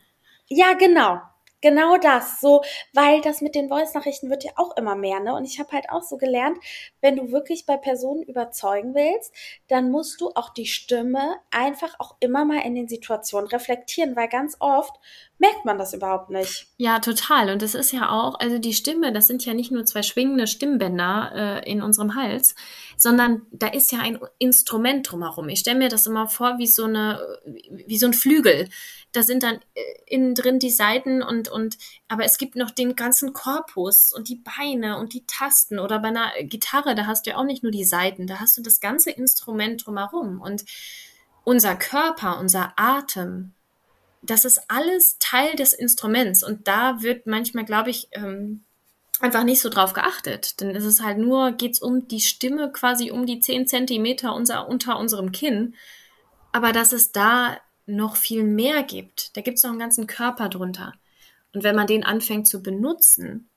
[0.48, 1.20] Ja, genau.
[1.62, 5.34] Genau das, so, weil das mit den Voice-Nachrichten wird ja auch immer mehr, ne?
[5.34, 6.56] Und ich habe halt auch so gelernt,
[7.00, 9.32] wenn du wirklich bei Personen überzeugen willst,
[9.66, 14.28] dann musst du auch die Stimme einfach auch immer mal in den Situationen reflektieren, weil
[14.28, 14.94] ganz oft
[15.38, 16.66] merkt man das überhaupt nicht.
[16.76, 17.50] Ja, total.
[17.50, 20.46] Und das ist ja auch, also die Stimme, das sind ja nicht nur zwei schwingende
[20.46, 22.56] Stimmbänder äh, in unserem Hals,
[22.96, 25.48] sondern da ist ja ein Instrument drumherum.
[25.48, 27.20] Ich stelle mir das immer vor wie so eine,
[27.70, 28.68] wie so ein Flügel.
[29.12, 31.78] Da sind dann äh, innen drin die Seiten und, und,
[32.08, 36.08] aber es gibt noch den ganzen Korpus und die Beine und die Tasten oder bei
[36.08, 38.80] einer Gitarre, da hast du ja auch nicht nur die Seiten, da hast du das
[38.80, 40.64] ganze Instrument drumherum und
[41.44, 43.54] unser Körper, unser Atem,
[44.22, 48.64] das ist alles Teil des Instruments und da wird manchmal, glaube ich, ähm,
[49.20, 50.60] einfach nicht so drauf geachtet.
[50.60, 54.68] Denn es ist halt nur, geht's um die Stimme quasi um die zehn Zentimeter unser,
[54.68, 55.74] unter unserem Kinn.
[56.52, 60.48] Aber dass es da noch viel mehr gibt, da gibt es noch einen ganzen Körper
[60.48, 60.92] drunter.
[61.52, 63.48] Und wenn man den anfängt zu benutzen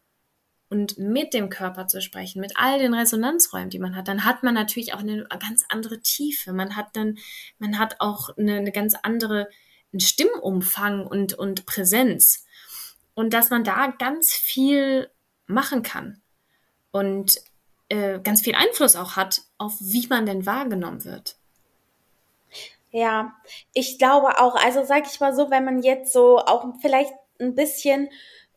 [0.69, 4.43] und mit dem Körper zu sprechen, mit all den Resonanzräumen, die man hat, dann hat
[4.43, 6.53] man natürlich auch eine ganz andere Tiefe.
[6.53, 7.17] Man hat dann,
[7.59, 9.49] man hat auch eine, eine ganz andere
[9.99, 12.45] Stimmumfang und, und Präsenz.
[13.13, 15.09] Und dass man da ganz viel
[15.47, 16.21] machen kann
[16.91, 17.41] und
[17.89, 21.35] äh, ganz viel Einfluss auch hat, auf wie man denn wahrgenommen wird.
[22.91, 23.33] Ja,
[23.73, 27.55] ich glaube auch, also sag ich mal so, wenn man jetzt so auch vielleicht ein
[27.55, 28.09] bisschen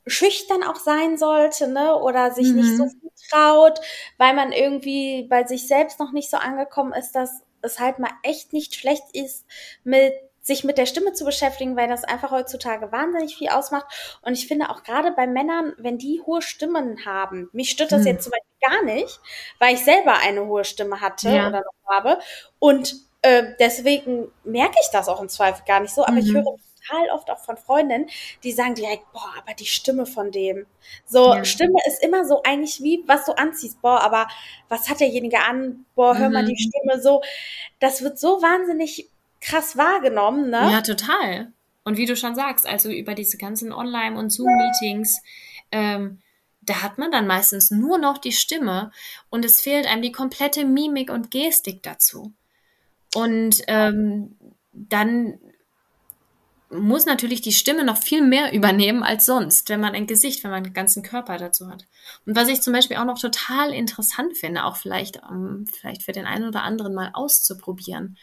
[0.06, 2.56] schüchtern auch sein sollte, ne, oder sich mhm.
[2.56, 3.80] nicht so viel traut,
[4.18, 8.10] weil man irgendwie bei sich selbst noch nicht so angekommen ist, dass es halt mal
[8.22, 9.46] echt nicht schlecht ist,
[9.84, 10.12] mit
[10.44, 13.86] sich mit der Stimme zu beschäftigen, weil das einfach heutzutage wahnsinnig viel ausmacht.
[14.20, 18.02] Und ich finde auch gerade bei Männern, wenn die hohe Stimmen haben, mich stört das
[18.02, 18.08] hm.
[18.08, 19.20] jetzt zum Beispiel gar nicht,
[19.58, 21.48] weil ich selber eine hohe Stimme hatte ja.
[21.48, 22.18] oder noch habe.
[22.58, 26.02] Und äh, deswegen merke ich das auch im Zweifel gar nicht so.
[26.02, 26.18] Aber mhm.
[26.18, 28.10] ich höre total oft auch von Freundinnen,
[28.42, 30.66] die sagen direkt, boah, aber die Stimme von dem.
[31.06, 31.44] So, ja.
[31.44, 33.80] Stimme ist immer so eigentlich wie, was du anziehst.
[33.80, 34.28] Boah, aber
[34.68, 35.86] was hat derjenige an?
[35.94, 36.34] Boah, hör mhm.
[36.34, 37.22] mal die Stimme so.
[37.80, 39.08] Das wird so wahnsinnig
[39.44, 40.70] krass wahrgenommen, ne?
[40.72, 41.52] Ja, total.
[41.84, 45.20] Und wie du schon sagst, also über diese ganzen Online- und Zoom-Meetings,
[45.70, 46.20] ähm,
[46.62, 48.90] da hat man dann meistens nur noch die Stimme
[49.28, 52.32] und es fehlt einem die komplette Mimik und Gestik dazu.
[53.14, 54.36] Und ähm,
[54.72, 55.38] dann
[56.70, 60.50] muss natürlich die Stimme noch viel mehr übernehmen als sonst, wenn man ein Gesicht, wenn
[60.50, 61.86] man den ganzen Körper dazu hat.
[62.24, 66.12] Und was ich zum Beispiel auch noch total interessant finde, auch vielleicht, um, vielleicht für
[66.12, 68.16] den einen oder anderen mal auszuprobieren,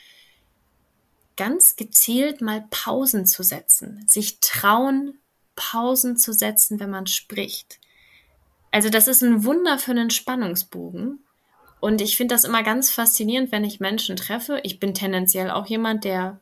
[1.38, 5.20] ganz gezielt mal Pausen zu setzen, sich trauen,
[5.56, 7.80] Pausen zu setzen, wenn man spricht.
[8.72, 11.24] Also das ist ein Wunder für einen Spannungsbogen.
[11.80, 14.60] Und ich finde das immer ganz faszinierend, wenn ich Menschen treffe.
[14.64, 16.40] Ich bin tendenziell auch jemand, der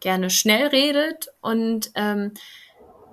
[0.00, 2.32] gerne schnell redet und ähm,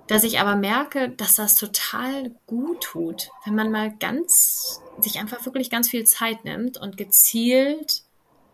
[0.08, 5.46] dass ich aber merke, dass das total gut tut, wenn man mal ganz, sich einfach
[5.46, 8.02] wirklich ganz viel Zeit nimmt und gezielt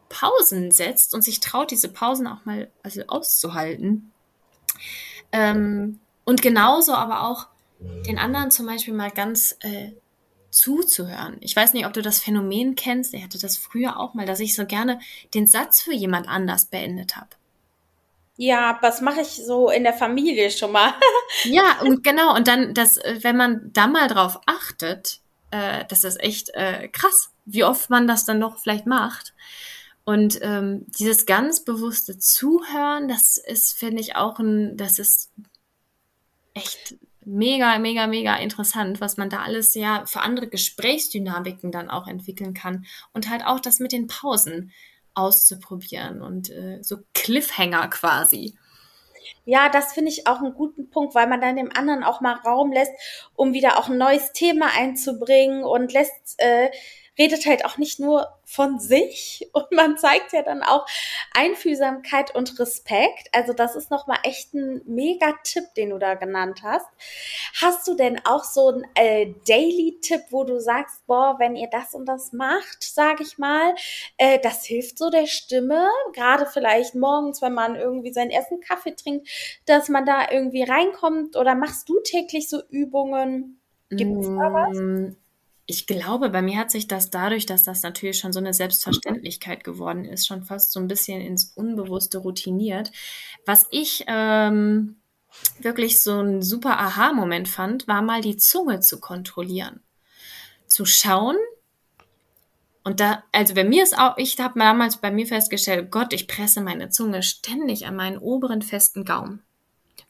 [0.09, 4.13] Pausen setzt und sich traut, diese Pausen auch mal also auszuhalten.
[5.33, 7.47] Ähm, und genauso aber auch
[7.81, 9.93] den anderen zum Beispiel mal ganz äh,
[10.51, 11.37] zuzuhören.
[11.41, 13.15] Ich weiß nicht, ob du das Phänomen kennst.
[13.15, 15.01] Ich hatte das früher auch mal, dass ich so gerne
[15.35, 17.29] den Satz für jemand anders beendet habe.
[18.37, 20.95] Ja, was mache ich so in der Familie schon mal?
[21.45, 22.35] ja, und genau.
[22.35, 26.89] Und dann, das, äh, wenn man da mal drauf achtet, äh, das ist echt äh,
[26.89, 29.35] krass, wie oft man das dann noch vielleicht macht.
[30.09, 35.31] Und ähm, dieses ganz bewusste Zuhören, das ist, finde ich, auch ein, das ist
[36.55, 36.97] echt
[37.27, 42.55] mega, mega, mega interessant, was man da alles ja für andere Gesprächsdynamiken dann auch entwickeln
[42.55, 42.87] kann.
[43.13, 44.73] Und halt auch das mit den Pausen
[45.13, 48.57] auszuprobieren und äh, so Cliffhanger quasi.
[49.45, 52.41] Ja, das finde ich auch einen guten Punkt, weil man dann dem anderen auch mal
[52.47, 52.93] Raum lässt,
[53.35, 56.71] um wieder auch ein neues Thema einzubringen und lässt äh,
[57.19, 60.87] redet halt auch nicht nur von sich und man zeigt ja dann auch
[61.35, 63.29] Einfühlsamkeit und Respekt.
[63.33, 66.87] Also das ist nochmal echt ein mega Tipp, den du da genannt hast.
[67.61, 71.95] Hast du denn auch so einen äh, Daily-Tipp, wo du sagst, boah, wenn ihr das
[71.95, 73.75] und das macht, sage ich mal,
[74.17, 78.95] äh, das hilft so der Stimme, gerade vielleicht morgens, wenn man irgendwie seinen ersten Kaffee
[78.95, 79.29] trinkt,
[79.67, 83.61] dass man da irgendwie reinkommt oder machst du täglich so Übungen?
[83.91, 85.17] Gibt es da was?
[85.71, 89.65] Ich glaube, bei mir hat sich das dadurch, dass das natürlich schon so eine Selbstverständlichkeit
[89.65, 92.91] geworden ist, schon fast so ein bisschen ins Unbewusste routiniert.
[93.45, 94.97] Was ich ähm,
[95.61, 99.83] wirklich so ein super Aha-Moment fand, war mal die Zunge zu kontrollieren.
[100.67, 101.37] Zu schauen,
[102.83, 106.27] und da, also bei mir ist auch, ich habe damals bei mir festgestellt, Gott, ich
[106.27, 109.43] presse meine Zunge ständig an meinen oberen festen Gaumen.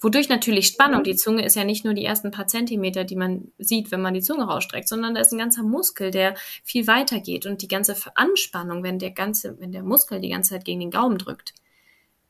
[0.01, 3.51] Wodurch natürlich Spannung, die Zunge ist ja nicht nur die ersten paar Zentimeter, die man
[3.59, 7.19] sieht, wenn man die Zunge rausstreckt, sondern da ist ein ganzer Muskel, der viel weiter
[7.21, 10.81] geht und die ganze Anspannung, wenn der ganze, wenn der Muskel die ganze Zeit gegen
[10.81, 11.53] den Gaumen drückt,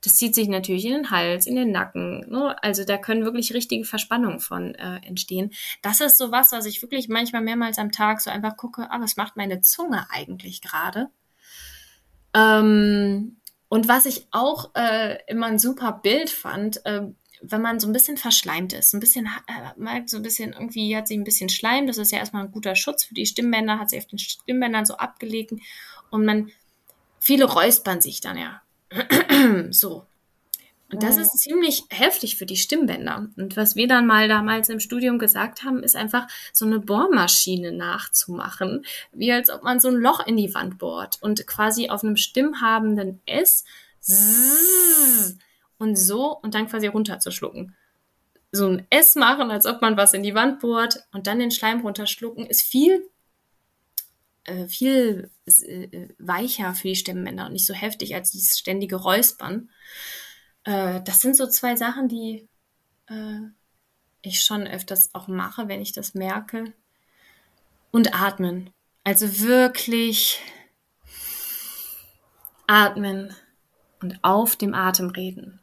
[0.02, 2.30] das zieht sich natürlich in den Hals, in den Nacken.
[2.30, 2.56] Ne?
[2.62, 5.52] Also da können wirklich richtige Verspannungen von äh, entstehen.
[5.82, 9.00] Das ist so was, was ich wirklich manchmal mehrmals am Tag so einfach gucke, ah,
[9.00, 11.08] was macht meine Zunge eigentlich gerade?
[12.32, 13.36] Ähm,
[13.68, 17.02] und was ich auch äh, immer ein super Bild fand, äh,
[17.42, 20.96] wenn man so ein bisschen verschleimt ist, ein bisschen äh, merkt so ein bisschen irgendwie
[20.96, 23.78] hat sie ein bisschen Schleim, das ist ja erstmal ein guter Schutz für die Stimmbänder,
[23.78, 25.52] hat sie auf den Stimmbändern so abgelegt
[26.10, 26.50] und man
[27.20, 28.62] viele räuspern sich dann ja
[29.70, 30.06] so.
[30.90, 33.28] Und das ist ziemlich heftig für die Stimmbänder.
[33.36, 37.72] Und was wir dann mal damals im Studium gesagt haben, ist einfach so eine Bohrmaschine
[37.72, 42.02] nachzumachen, wie als ob man so ein Loch in die Wand bohrt und quasi auf
[42.02, 43.64] einem stimmhabenden S
[45.78, 47.74] und so und dann quasi runterzuschlucken.
[48.50, 51.50] So ein S machen, als ob man was in die Wand bohrt und dann den
[51.50, 53.08] Schleim runterschlucken, ist viel
[54.48, 59.70] äh, viel äh, weicher für die Stimmbänder und nicht so heftig als dieses ständige Räuspern.
[60.64, 62.48] Äh, das sind so zwei Sachen, die
[63.08, 63.40] äh,
[64.22, 66.72] ich schon öfters auch mache, wenn ich das merke.
[67.90, 68.70] Und atmen.
[69.04, 70.40] Also wirklich
[72.66, 73.34] atmen
[74.00, 75.60] und auf dem Atem reden.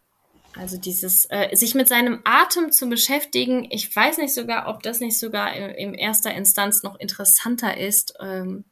[0.57, 5.01] Also dieses, äh, sich mit seinem Atem zu beschäftigen, ich weiß nicht sogar, ob das
[5.01, 8.63] nicht sogar in, in erster Instanz noch interessanter ist, ähm,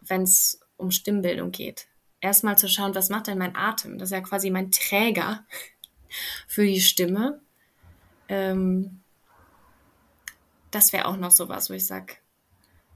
[0.00, 1.86] wenn es um Stimmbildung geht.
[2.20, 3.98] Erstmal zu schauen, was macht denn mein Atem?
[3.98, 5.44] Das ist ja quasi mein Träger
[6.48, 7.40] für die Stimme.
[8.28, 9.02] Ähm,
[10.70, 12.14] das wäre auch noch sowas, wo ich sage,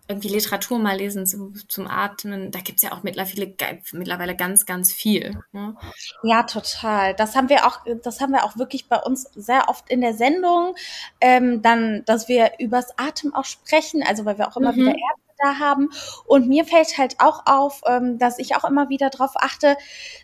[0.09, 3.55] irgendwie Literatur mal lesen zu, zum Atmen, da gibt es ja auch mittlerweile,
[3.93, 5.39] mittlerweile ganz, ganz viel.
[5.53, 5.77] Ne?
[6.23, 7.15] Ja, total.
[7.15, 10.15] Das haben wir auch, das haben wir auch wirklich bei uns sehr oft in der
[10.15, 10.75] Sendung,
[11.21, 14.77] ähm, dann, dass wir übers Atem auch sprechen, also weil wir auch immer mhm.
[14.77, 15.91] wieder Ärzte da haben.
[16.27, 19.77] Und mir fällt halt auch auf, ähm, dass ich auch immer wieder drauf achte,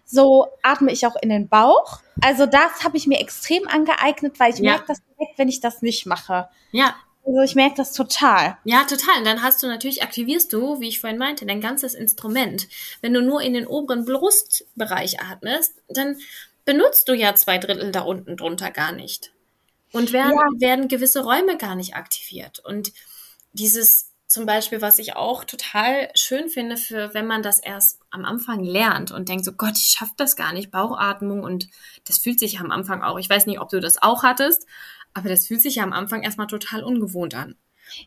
[0.04, 2.00] so atme ich auch in den Bauch.
[2.20, 4.72] Also das habe ich mir extrem angeeignet, weil ich ja.
[4.72, 6.48] merke das direkt, wenn ich das nicht mache.
[6.72, 6.94] Ja.
[7.26, 8.58] Also ich merke das total.
[8.64, 9.18] Ja, total.
[9.18, 12.68] Und dann hast du natürlich, aktivierst du, wie ich vorhin meinte, dein ganzes Instrument.
[13.00, 16.16] Wenn du nur in den oberen Brustbereich atmest, dann
[16.64, 19.32] benutzt du ja zwei Drittel da unten drunter gar nicht.
[19.92, 20.60] Und werden, ja.
[20.60, 22.58] werden gewisse Räume gar nicht aktiviert.
[22.58, 22.92] Und
[23.52, 28.24] dieses zum Beispiel, was ich auch total schön finde, für wenn man das erst am
[28.24, 31.68] Anfang lernt und denkt, so Gott, ich schaffe das gar nicht, Bauchatmung und
[32.04, 34.66] das fühlt sich am Anfang auch, ich weiß nicht, ob du das auch hattest,
[35.14, 37.56] aber das fühlt sich ja am Anfang erstmal total ungewohnt an.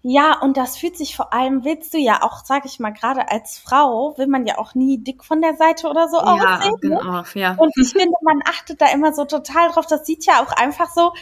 [0.01, 3.29] Ja, und das fühlt sich vor allem, willst du ja auch, sag ich mal, gerade
[3.31, 6.71] als Frau, will man ja auch nie dick von der Seite oder so ja, aussehen.
[6.81, 6.97] Ne?
[6.97, 7.55] Genau, ja.
[7.55, 9.85] Und ich finde, man achtet da immer so total drauf.
[9.85, 11.13] Das sieht ja auch einfach so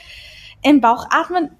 [0.64, 1.52] im Bauchatmen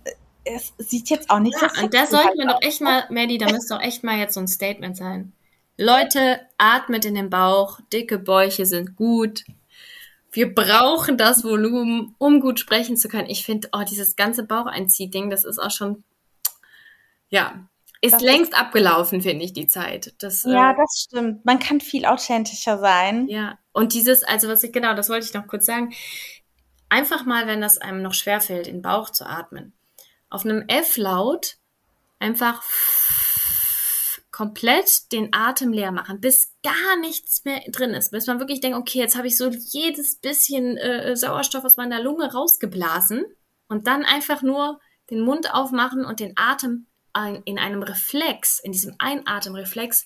[0.46, 3.38] es sieht jetzt auch nicht ja, so Und da sollten wir doch echt mal, Maddie,
[3.38, 5.34] da müsste doch echt mal jetzt so ein Statement sein.
[5.78, 9.44] Leute, atmet in den Bauch, dicke Bäuche sind gut.
[10.36, 13.30] Wir brauchen das Volumen, um gut sprechen zu können.
[13.30, 16.04] Ich finde, oh, dieses ganze Baucheinziehding, das ist auch schon,
[17.30, 17.68] ja,
[18.02, 20.14] ist das längst ist, abgelaufen, finde ich, die Zeit.
[20.20, 21.46] Das, ja, äh, das stimmt.
[21.46, 23.28] Man kann viel authentischer sein.
[23.30, 25.94] Ja, und dieses, also was ich, genau, das wollte ich noch kurz sagen.
[26.90, 29.74] Einfach mal, wenn das einem noch schwerfällt, in den Bauch zu atmen
[30.30, 31.58] auf einem F-Laut
[32.20, 32.62] einfach
[34.36, 38.78] komplett den Atem leer machen, bis gar nichts mehr drin ist, bis man wirklich denkt,
[38.78, 43.24] okay, jetzt habe ich so jedes bisschen äh, Sauerstoff aus meiner Lunge rausgeblasen
[43.70, 46.88] und dann einfach nur den Mund aufmachen und den Atem
[47.46, 50.06] in einem Reflex, in diesem Einatemreflex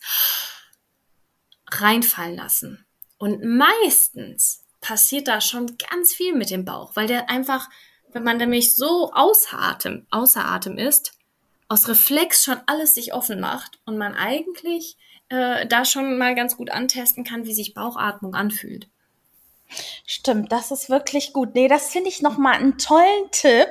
[1.71, 2.85] reinfallen lassen.
[3.17, 7.67] Und meistens passiert da schon ganz viel mit dem Bauch, weil der einfach
[8.11, 11.13] wenn man nämlich so außer Atem, außer Atem ist,
[11.69, 14.97] aus Reflex schon alles sich offen macht und man eigentlich
[15.29, 18.89] äh, da schon mal ganz gut antesten kann, wie sich Bauchatmung anfühlt.
[20.05, 21.53] Stimmt, das ist wirklich gut.
[21.53, 23.67] Nee, das finde ich nochmal einen tollen Tipp.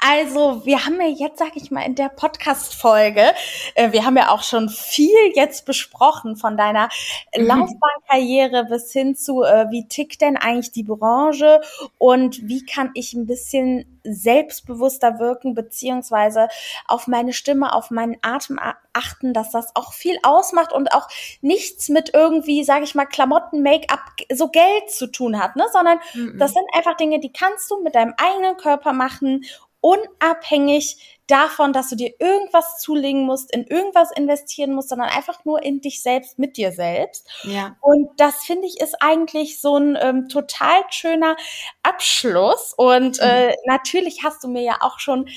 [0.00, 3.32] Also, wir haben ja jetzt, sag ich mal, in der Podcast-Folge,
[3.74, 6.88] äh, wir haben ja auch schon viel jetzt besprochen von deiner
[7.36, 7.46] mhm.
[7.46, 11.60] Laufbahnkarriere bis hin zu, äh, wie tickt denn eigentlich die Branche
[11.98, 16.48] und wie kann ich ein bisschen selbstbewusster wirken, beziehungsweise
[16.86, 18.58] auf meine Stimme, auf meinen Atem
[18.92, 21.08] achten, dass das auch viel ausmacht und auch
[21.40, 24.00] nichts mit irgendwie, sage ich mal, Klamotten, Make-up,
[24.32, 25.66] so Geld zu tun hat, ne?
[25.72, 26.38] Sondern mhm.
[26.38, 29.42] das sind einfach Dinge, die kannst du mit deinem eigenen Körper machen
[29.80, 35.62] unabhängig davon, dass du dir irgendwas zulegen musst, in irgendwas investieren musst, sondern einfach nur
[35.62, 37.26] in dich selbst, mit dir selbst.
[37.44, 37.76] Ja.
[37.80, 41.36] Und das finde ich ist eigentlich so ein ähm, total schöner
[41.82, 42.74] Abschluss.
[42.76, 45.28] Und äh, natürlich hast du mir ja auch schon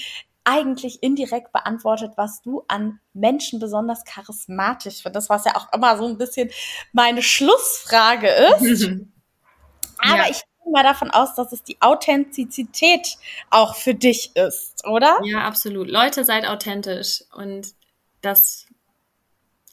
[0.45, 6.05] eigentlich indirekt beantwortet, was du an Menschen besonders charismatisch findest, was ja auch immer so
[6.05, 6.49] ein bisschen
[6.91, 8.89] meine Schlussfrage ist.
[10.03, 10.29] Aber Ja.
[10.29, 13.17] ich gehe mal davon aus, dass es die Authentizität
[13.49, 15.17] auch für dich ist, oder?
[15.23, 15.89] Ja, absolut.
[15.89, 17.73] Leute, seid authentisch und
[18.21, 18.65] das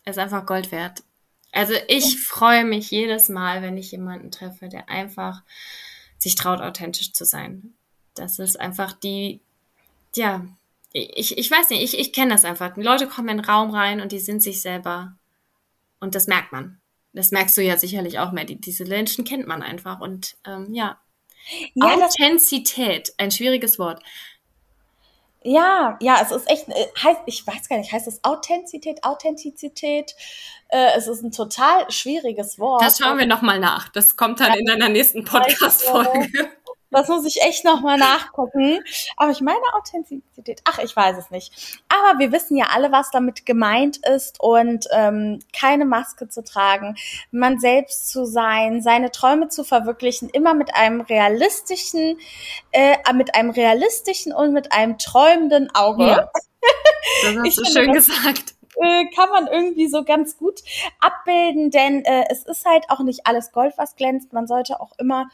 [0.04, 1.02] ist einfach Gold wert.
[1.52, 5.42] Also ich freue mich jedes Mal, wenn ich jemanden treffe, der einfach
[6.18, 7.74] sich traut, authentisch zu sein.
[8.14, 9.40] Das ist einfach die,
[10.14, 10.44] ja,
[10.92, 12.74] ich, ich weiß nicht, ich, ich kenne das einfach.
[12.74, 15.16] Die Leute kommen in den Raum rein und die sind sich selber.
[16.00, 16.80] Und das merkt man.
[17.12, 18.44] Das merkst du ja sicherlich auch mehr.
[18.44, 20.00] Die, diese Menschen kennt man einfach.
[20.00, 21.00] Und ähm, ja,
[21.74, 24.02] Ja, Authentizität, ein schwieriges Wort.
[25.42, 30.14] ja, ja, es ist echt, äh, heißt, ich weiß gar nicht, heißt es Authentizität, Authentizität?
[30.68, 32.82] Äh, es ist ein total schwieriges Wort.
[32.82, 33.88] Das schauen wir nochmal nach.
[33.88, 36.28] Das kommt dann in deiner nächsten Podcast-Folge.
[36.90, 38.80] Das muss ich echt nochmal nachgucken.
[39.16, 40.60] Aber ich meine Authentizität.
[40.64, 41.80] Ach, ich weiß es nicht.
[41.88, 46.96] Aber wir wissen ja alle, was damit gemeint ist und ähm, keine Maske zu tragen,
[47.30, 52.18] man selbst zu sein, seine Träume zu verwirklichen, immer mit einem realistischen,
[52.72, 56.06] äh, mit einem realistischen und mit einem träumenden Auge.
[56.06, 56.30] Ja.
[57.22, 58.54] Das hast du schön das- gesagt.
[58.76, 60.60] äh, kann man irgendwie so ganz gut
[61.00, 64.32] abbilden, denn äh, es ist halt auch nicht alles Gold, was glänzt.
[64.34, 65.28] Man sollte auch immer,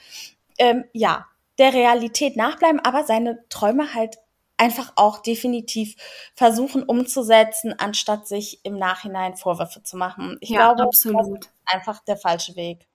[0.59, 1.27] ähm, ja,
[1.59, 4.17] der Realität nachbleiben, aber seine Träume halt
[4.59, 5.95] einfach auch definitiv
[6.35, 10.39] versuchen umzusetzen, anstatt sich im Nachhinein Vorwürfe zu machen.
[10.41, 11.21] Ich Ja, glaube, absolut.
[11.45, 12.87] das ist einfach der falsche Weg.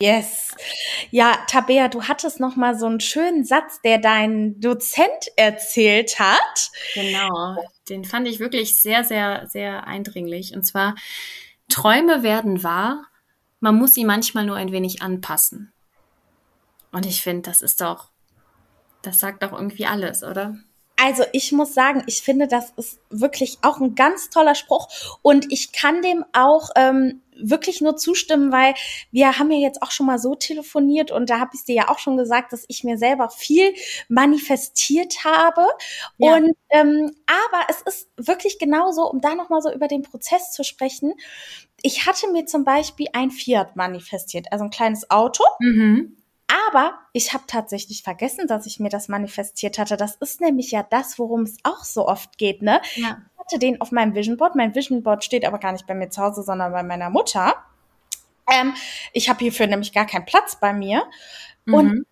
[0.00, 0.54] Yes.
[1.10, 6.70] Ja, Tabea, du hattest noch mal so einen schönen Satz, der dein Dozent erzählt hat.
[6.94, 7.56] Genau.
[7.88, 10.54] Den fand ich wirklich sehr, sehr, sehr eindringlich.
[10.54, 10.94] Und zwar,
[11.68, 13.06] Träume werden wahr,
[13.58, 15.72] man muss sie manchmal nur ein wenig anpassen.
[16.92, 18.10] Und ich finde, das ist doch,
[19.02, 20.56] das sagt doch irgendwie alles, oder?
[21.00, 24.88] Also ich muss sagen, ich finde, das ist wirklich auch ein ganz toller Spruch
[25.22, 28.74] und ich kann dem auch ähm, wirklich nur zustimmen, weil
[29.12, 31.88] wir haben ja jetzt auch schon mal so telefoniert und da habe ich dir ja
[31.88, 33.74] auch schon gesagt, dass ich mir selber viel
[34.08, 35.68] manifestiert habe
[36.16, 36.34] Ja.
[36.34, 40.50] und ähm, aber es ist wirklich genauso, um da noch mal so über den Prozess
[40.50, 41.14] zu sprechen.
[41.80, 45.44] Ich hatte mir zum Beispiel ein Fiat manifestiert, also ein kleines Auto.
[45.60, 46.16] Mhm.
[46.70, 49.96] Aber ich habe tatsächlich vergessen, dass ich mir das manifestiert hatte.
[49.96, 52.80] Das ist nämlich ja das, worum es auch so oft geht, ne?
[52.94, 53.18] Ja.
[53.34, 54.54] Ich hatte den auf meinem Vision Board.
[54.56, 57.54] Mein Vision Board steht aber gar nicht bei mir zu Hause, sondern bei meiner Mutter.
[58.50, 58.74] Ähm,
[59.12, 61.04] ich habe hierfür nämlich gar keinen Platz bei mir.
[61.66, 62.06] Und Mhm.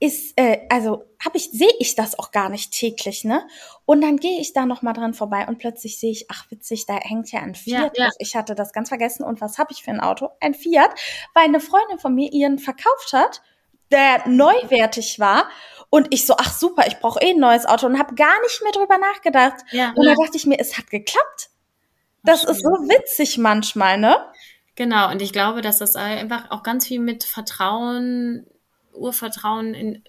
[0.00, 3.46] ist, äh, also habe ich, sehe ich das auch gar nicht täglich, ne?
[3.86, 6.84] Und dann gehe ich da noch mal dran vorbei und plötzlich sehe ich, ach witzig,
[6.86, 8.04] da hängt ja ein Ja, Fiat ja.
[8.06, 8.14] drauf.
[8.18, 9.22] Ich hatte das ganz vergessen.
[9.24, 10.28] Und was habe ich für ein Auto?
[10.40, 10.90] Ein Fiat,
[11.34, 13.42] weil eine Freundin von mir ihren verkauft hat,
[13.92, 15.48] der neuwertig war.
[15.90, 18.62] Und ich so, ach super, ich brauche eh ein neues Auto und habe gar nicht
[18.62, 19.56] mehr drüber nachgedacht.
[19.72, 19.92] Ja.
[19.94, 21.50] Und da dachte ich mir, es hat geklappt.
[22.24, 24.16] Das ist so witzig manchmal, ne?
[24.74, 28.46] Genau, und ich glaube, dass das einfach auch ganz viel mit Vertrauen,
[28.94, 30.02] Urvertrauen in,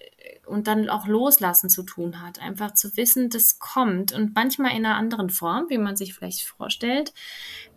[0.46, 2.40] und dann auch Loslassen zu tun hat.
[2.40, 6.44] Einfach zu wissen, das kommt und manchmal in einer anderen Form, wie man sich vielleicht
[6.44, 7.12] vorstellt.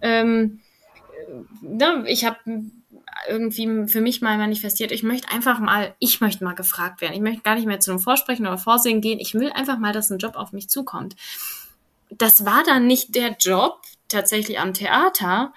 [0.01, 0.61] Ähm,
[1.61, 2.37] ne, ich habe
[3.27, 7.13] irgendwie für mich mal manifestiert, ich möchte einfach mal, ich möchte mal gefragt werden.
[7.13, 9.19] Ich möchte gar nicht mehr zu einem Vorsprechen oder Vorsingen gehen.
[9.19, 11.15] Ich will einfach mal, dass ein Job auf mich zukommt.
[12.09, 15.53] Das war dann nicht der Job tatsächlich am Theater,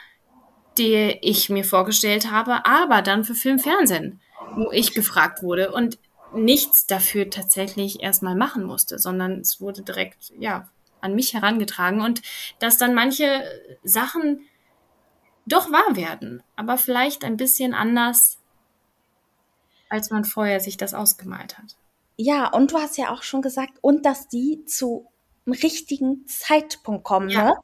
[0.78, 4.20] die ich mir vorgestellt habe, aber dann für Film, Fernsehen,
[4.54, 5.98] wo ich gefragt wurde und
[6.32, 10.68] nichts dafür tatsächlich erstmal machen musste, sondern es wurde direkt, ja,
[11.00, 12.22] an mich herangetragen und
[12.58, 13.42] dass dann manche
[13.82, 14.46] Sachen
[15.46, 18.38] doch wahr werden, aber vielleicht ein bisschen anders,
[19.88, 21.76] als man vorher sich das ausgemalt hat.
[22.16, 25.06] Ja, und du hast ja auch schon gesagt, und dass die zu
[25.46, 27.44] einem richtigen Zeitpunkt kommen, Ja.
[27.44, 27.54] ne?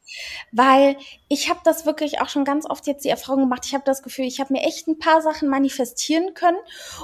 [0.51, 0.97] Weil
[1.29, 3.65] ich habe das wirklich auch schon ganz oft jetzt die Erfahrung gemacht.
[3.67, 6.57] Ich habe das Gefühl, ich habe mir echt ein paar Sachen manifestieren können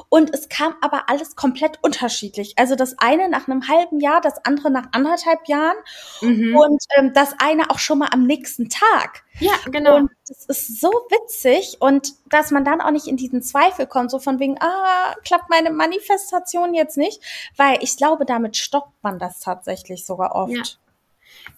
[0.09, 2.57] und es kam aber alles komplett unterschiedlich.
[2.57, 5.77] Also das eine nach einem halben Jahr, das andere nach anderthalb Jahren
[6.21, 6.55] Mhm.
[6.55, 9.23] und ähm, das eine auch schon mal am nächsten Tag.
[9.39, 9.97] Ja, genau.
[9.97, 14.11] Und das ist so witzig und dass man dann auch nicht in diesen Zweifel kommt,
[14.11, 17.21] so von wegen, ah, klappt meine Manifestation jetzt nicht,
[17.57, 20.51] weil ich glaube, damit stoppt man das tatsächlich sogar oft.
[20.51, 20.63] Ja.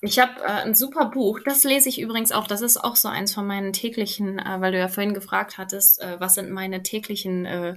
[0.01, 2.47] Ich habe äh, ein super Buch, das lese ich übrigens auch.
[2.47, 6.01] Das ist auch so eins von meinen täglichen, äh, weil du ja vorhin gefragt hattest,
[6.01, 7.75] äh, was sind meine täglichen äh,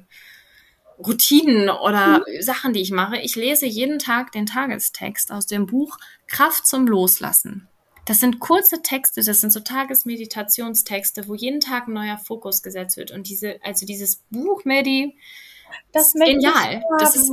[0.99, 2.43] Routinen oder mhm.
[2.43, 3.19] Sachen, die ich mache.
[3.19, 5.97] Ich lese jeden Tag den Tagestext aus dem Buch
[6.27, 7.69] Kraft zum Loslassen.
[8.09, 12.97] Das sind kurze Texte, das sind so Tagesmeditationstexte, wo jeden Tag ein neuer Fokus gesetzt
[12.97, 13.11] wird.
[13.11, 15.15] Und diese, also dieses Buch, Medi,
[15.93, 16.83] das ist genial.
[17.01, 17.31] Das ist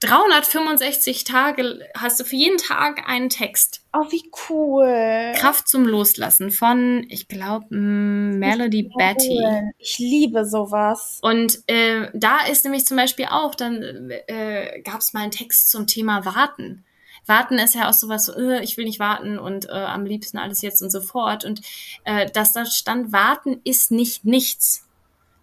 [0.00, 3.82] 365 Tage, hast du für jeden Tag einen Text.
[3.92, 5.34] Oh, wie cool.
[5.36, 9.38] Kraft zum Loslassen von, ich glaube, Melody Betty.
[9.76, 11.18] Ich liebe sowas.
[11.20, 15.70] Und äh, da ist nämlich zum Beispiel auch, dann äh, gab es mal einen Text
[15.70, 16.86] zum Thema Warten.
[17.26, 20.38] Warten ist ja auch sowas, so, äh, ich will nicht warten und äh, am liebsten
[20.38, 21.44] alles jetzt und sofort.
[21.44, 21.60] Und
[22.04, 24.86] äh, dass da stand, warten ist nicht nichts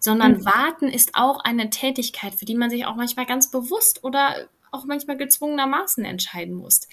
[0.04, 0.44] sondern mhm.
[0.44, 4.84] warten ist auch eine Tätigkeit, für die man sich auch manchmal ganz bewusst oder auch
[4.84, 6.88] manchmal gezwungenermaßen entscheiden muss,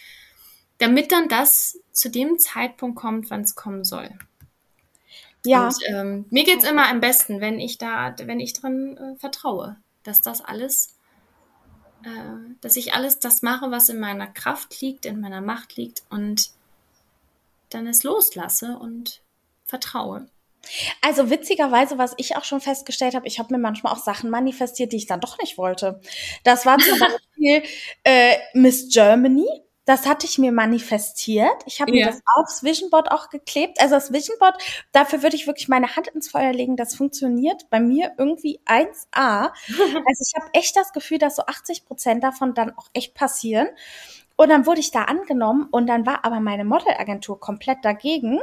[0.78, 4.10] damit dann das zu dem Zeitpunkt kommt, wann es kommen soll.
[5.46, 5.68] Ja.
[5.68, 9.76] Und, ähm, mir geht's immer am besten, wenn ich da, wenn ich dran äh, vertraue,
[10.04, 10.96] dass das alles,
[12.04, 16.04] äh, dass ich alles das mache, was in meiner Kraft liegt, in meiner Macht liegt
[16.10, 16.52] und
[17.70, 19.22] dann es loslasse und
[19.66, 20.28] vertraue.
[21.02, 24.92] Also witzigerweise, was ich auch schon festgestellt habe, ich habe mir manchmal auch Sachen manifestiert,
[24.92, 26.00] die ich dann doch nicht wollte.
[26.44, 27.64] Das war zum Beispiel
[28.04, 29.48] äh, Miss Germany.
[29.86, 31.64] Das hatte ich mir manifestiert.
[31.66, 32.06] Ich habe ja.
[32.06, 33.82] mir das aufs Vision Board auch geklebt.
[33.82, 34.62] Also das Vision Board,
[34.92, 36.76] dafür würde ich wirklich meine Hand ins Feuer legen.
[36.76, 38.92] Das funktioniert bei mir irgendwie 1A.
[39.14, 43.70] also ich habe echt das Gefühl, dass so 80 Prozent davon dann auch echt passieren.
[44.36, 48.40] Und dann wurde ich da angenommen und dann war aber meine Modelagentur komplett dagegen,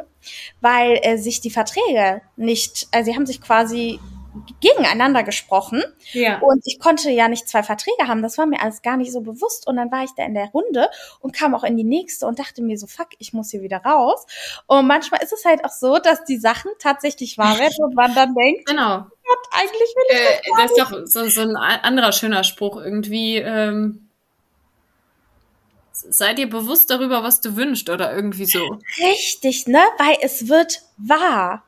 [0.60, 3.98] weil äh, sich die Verträge nicht, also sie haben sich quasi
[4.60, 5.82] gegeneinander gesprochen.
[6.12, 6.38] Ja.
[6.40, 8.22] Und ich konnte ja nicht zwei Verträge haben.
[8.22, 9.66] Das war mir alles gar nicht so bewusst.
[9.66, 10.88] Und dann war ich da in der Runde
[11.20, 13.78] und kam auch in die nächste und dachte mir so, fuck, ich muss hier wieder
[13.78, 14.26] raus.
[14.66, 18.14] Und manchmal ist es halt auch so, dass die Sachen tatsächlich wahr werden und man
[18.14, 18.98] dann denkt, genau.
[18.98, 22.76] Gott, eigentlich will ich äh, das, das ist doch so, so ein anderer schöner Spruch
[22.76, 23.36] irgendwie.
[23.36, 24.08] Ähm
[26.10, 28.78] sei dir bewusst darüber, was du wünschst oder irgendwie so.
[28.98, 29.82] Richtig, ne?
[29.98, 31.64] Weil es wird wahr.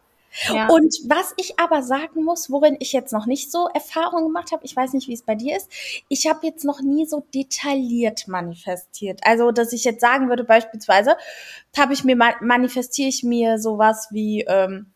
[0.68, 4.64] Und was ich aber sagen muss, worin ich jetzt noch nicht so Erfahrung gemacht habe,
[4.64, 5.68] ich weiß nicht, wie es bei dir ist,
[6.08, 9.20] ich habe jetzt noch nie so detailliert manifestiert.
[9.24, 11.16] Also, dass ich jetzt sagen würde, beispielsweise,
[11.76, 14.86] habe ich mir manifestiere ich mir sowas wie ähm,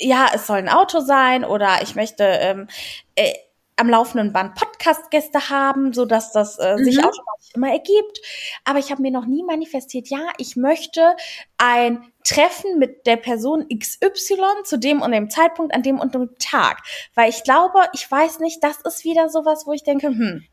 [0.00, 2.68] ja, es soll ein Auto sein oder ich möchte ähm,
[3.14, 3.32] äh,
[3.76, 6.84] am laufenden Band Podcast-Gäste haben, so dass das äh, mhm.
[6.84, 8.20] sich automatisch immer ergibt.
[8.64, 11.16] Aber ich habe mir noch nie manifestiert, ja, ich möchte
[11.58, 16.30] ein Treffen mit der Person XY zu dem und dem Zeitpunkt, an dem und dem
[16.38, 16.82] Tag.
[17.14, 20.44] Weil ich glaube, ich weiß nicht, das ist wieder sowas, wo ich denke, hm.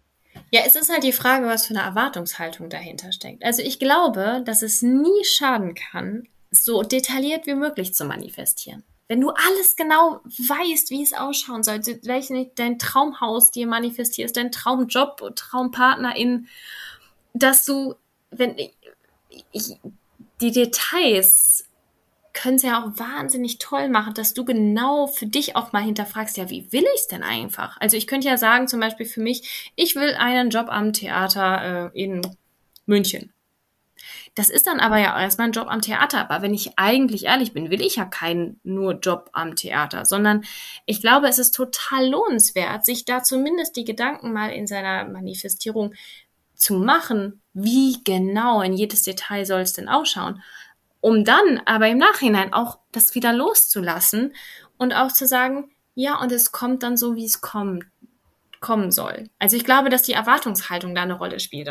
[0.51, 3.43] Ja, es ist halt die Frage, was für eine Erwartungshaltung dahinter steckt.
[3.43, 9.22] Also ich glaube, dass es nie schaden kann, so detailliert wie möglich zu manifestieren wenn
[9.22, 15.36] du alles genau weißt, wie es ausschauen soll, welchen dein Traumhaus dir manifestierst, dein Traumjob,
[15.36, 16.47] Traumpartnerin,
[17.34, 17.95] dass du,
[18.30, 18.72] wenn ich,
[20.41, 21.66] die Details
[22.34, 26.38] können es ja auch wahnsinnig toll machen, dass du genau für dich auch mal hinterfragst,
[26.38, 27.78] ja, wie will ich es denn einfach?
[27.80, 31.91] Also ich könnte ja sagen, zum Beispiel für mich, ich will einen Job am Theater
[31.93, 32.22] äh, in
[32.86, 33.34] München.
[34.40, 36.22] Das ist dann aber ja erstmal ein Job am Theater.
[36.22, 40.46] Aber wenn ich eigentlich ehrlich bin, will ich ja keinen nur Job am Theater, sondern
[40.86, 45.94] ich glaube, es ist total lohnenswert, sich da zumindest die Gedanken mal in seiner Manifestierung
[46.56, 50.42] zu machen, wie genau in jedes Detail soll es denn ausschauen,
[51.02, 54.34] um dann aber im Nachhinein auch das wieder loszulassen
[54.78, 57.84] und auch zu sagen, ja, und es kommt dann so, wie es kommt
[58.60, 59.30] kommen soll.
[59.39, 61.70] Also ich glaube, dass die Erwartungshaltung da eine Rolle spielt.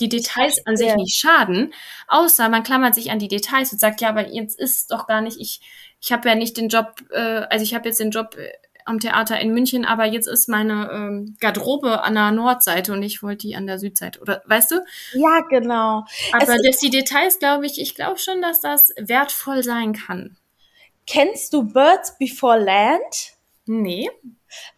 [0.00, 1.72] Die Details an sich nicht schaden,
[2.08, 5.20] außer man klammert sich an die Details und sagt, ja, aber jetzt ist doch gar
[5.20, 5.60] nicht, ich,
[6.00, 8.52] ich habe ja nicht den Job, äh, also ich habe jetzt den Job äh,
[8.84, 13.22] am Theater in München, aber jetzt ist meine ähm, Garderobe an der Nordseite und ich
[13.22, 14.20] wollte die an der Südseite.
[14.20, 14.84] Oder weißt du?
[15.14, 16.04] Ja, genau.
[16.32, 20.36] Aber dass die Details, glaube ich, ich glaube schon, dass das wertvoll sein kann.
[21.06, 23.34] Kennst du Birds Before Land?
[23.66, 24.10] Nee.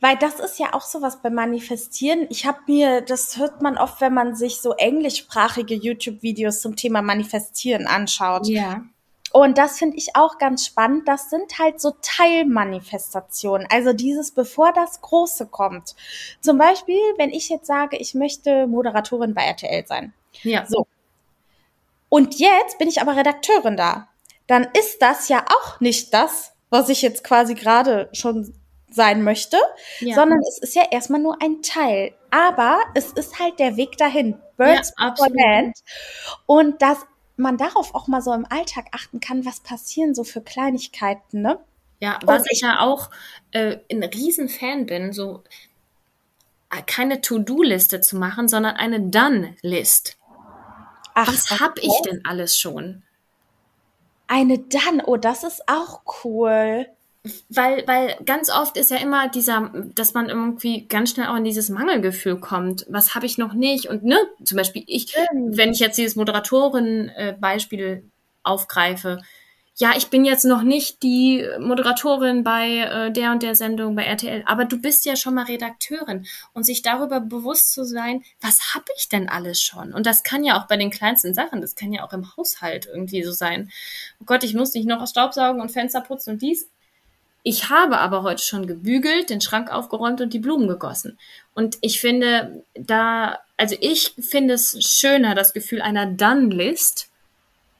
[0.00, 2.26] Weil das ist ja auch sowas beim Manifestieren.
[2.30, 7.02] Ich habe mir, das hört man oft, wenn man sich so englischsprachige YouTube-Videos zum Thema
[7.02, 8.46] Manifestieren anschaut.
[8.46, 8.82] Ja.
[9.32, 11.06] Und das finde ich auch ganz spannend.
[11.08, 13.66] Das sind halt so Teilmanifestationen.
[13.70, 15.94] Also dieses, bevor das Große kommt.
[16.40, 20.14] Zum Beispiel, wenn ich jetzt sage, ich möchte Moderatorin bei RTL sein.
[20.42, 20.64] Ja.
[20.66, 20.86] So.
[22.08, 24.08] Und jetzt bin ich aber Redakteurin da.
[24.46, 28.54] Dann ist das ja auch nicht das, was ich jetzt quasi gerade schon
[28.96, 29.58] sein möchte,
[30.00, 30.16] ja.
[30.16, 32.14] sondern es ist ja erstmal nur ein Teil.
[32.30, 34.36] Aber es ist halt der Weg dahin.
[34.56, 35.78] Birds ja, for Land.
[36.46, 36.98] Und dass
[37.36, 41.60] man darauf auch mal so im Alltag achten kann, was passieren so für Kleinigkeiten, ne?
[42.00, 43.10] Ja, was ich ja auch
[43.52, 45.44] äh, ein Riesenfan bin, so
[46.86, 50.18] keine To-Do-Liste zu machen, sondern eine Done-List.
[51.14, 51.60] Was okay.
[51.60, 53.02] habe ich denn alles schon?
[54.26, 56.86] Eine Done, oh, das ist auch cool
[57.48, 61.44] weil, weil ganz oft ist ja immer dieser, dass man irgendwie ganz schnell auch in
[61.44, 62.86] dieses Mangelgefühl kommt.
[62.88, 63.88] Was habe ich noch nicht?
[63.88, 68.04] Und ne, zum Beispiel ich, wenn ich jetzt dieses Moderatorin-Beispiel
[68.42, 69.20] aufgreife,
[69.78, 74.04] ja, ich bin jetzt noch nicht die Moderatorin bei äh, der und der Sendung bei
[74.04, 76.24] RTL, aber du bist ja schon mal Redakteurin
[76.54, 79.92] und sich darüber bewusst zu sein, was habe ich denn alles schon?
[79.92, 82.86] Und das kann ja auch bei den kleinsten Sachen, das kann ja auch im Haushalt
[82.86, 83.70] irgendwie so sein.
[84.18, 86.70] Oh Gott, ich muss nicht noch Staubsaugen und Fenster putzen und dies,
[87.48, 91.16] ich habe aber heute schon gebügelt, den Schrank aufgeräumt und die Blumen gegossen.
[91.54, 97.08] Und ich finde da, also ich finde es schöner, das Gefühl einer Done-List,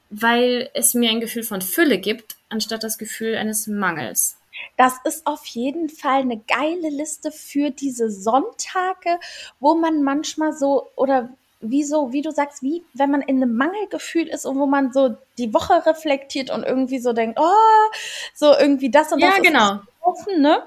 [0.09, 4.37] weil es mir ein Gefühl von Fülle gibt, anstatt das Gefühl eines Mangels.
[4.77, 9.19] Das ist auf jeden Fall eine geile Liste für diese Sonntage,
[9.59, 11.27] wo man manchmal so oder
[11.59, 14.91] wie so, wie du sagst, wie wenn man in einem Mangelgefühl ist und wo man
[14.91, 17.91] so die Woche reflektiert und irgendwie so denkt, oh,
[18.33, 19.79] so irgendwie das und das ja, genau.
[20.01, 20.61] offen, ne?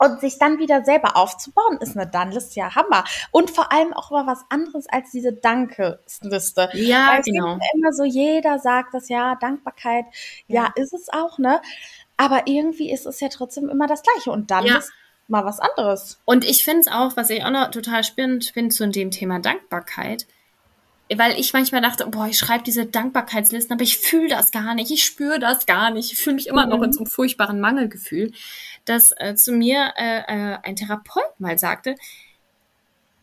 [0.00, 3.02] Und sich dann wieder selber aufzubauen, ist eine Dunlist ja Hammer.
[3.32, 6.70] Und vor allem auch mal was anderes als diese Danke-Liste.
[6.74, 7.58] Ja, Weil genau.
[7.74, 10.04] immer so, jeder sagt das ja, Dankbarkeit,
[10.46, 10.66] ja.
[10.66, 11.60] ja, ist es auch, ne?
[12.16, 14.30] Aber irgendwie ist es ja trotzdem immer das Gleiche.
[14.30, 14.78] Und dann ja.
[14.78, 14.92] ist
[15.28, 16.18] mal was anderes.
[16.24, 19.38] Und ich finde es auch, was ich auch noch total spannend finde zu dem Thema
[19.38, 20.26] Dankbarkeit,
[21.14, 24.90] weil ich manchmal dachte, boah, ich schreibe diese Dankbarkeitslisten, aber ich fühle das gar nicht,
[24.90, 26.70] ich spüre das gar nicht, ich fühle mich immer mhm.
[26.70, 28.32] noch in so einem furchtbaren Mangelgefühl,
[28.84, 31.94] dass äh, zu mir äh, äh, ein Therapeut mal sagte,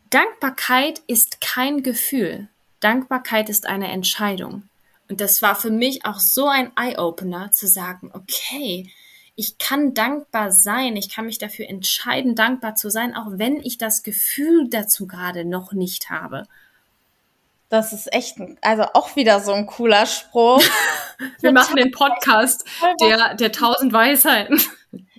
[0.10, 2.48] Dankbarkeit ist kein Gefühl,
[2.80, 4.64] Dankbarkeit ist eine Entscheidung.
[5.10, 8.90] Und das war für mich auch so ein Eye-Opener zu sagen, okay,
[9.36, 13.78] ich kann dankbar sein, ich kann mich dafür entscheiden, dankbar zu sein, auch wenn ich
[13.78, 16.44] das Gefühl dazu gerade noch nicht habe.
[17.70, 20.64] Das ist echt, also auch wieder so ein cooler Spruch.
[21.42, 22.64] Wir machen den Podcast
[23.02, 24.62] der, der tausend Weisheiten.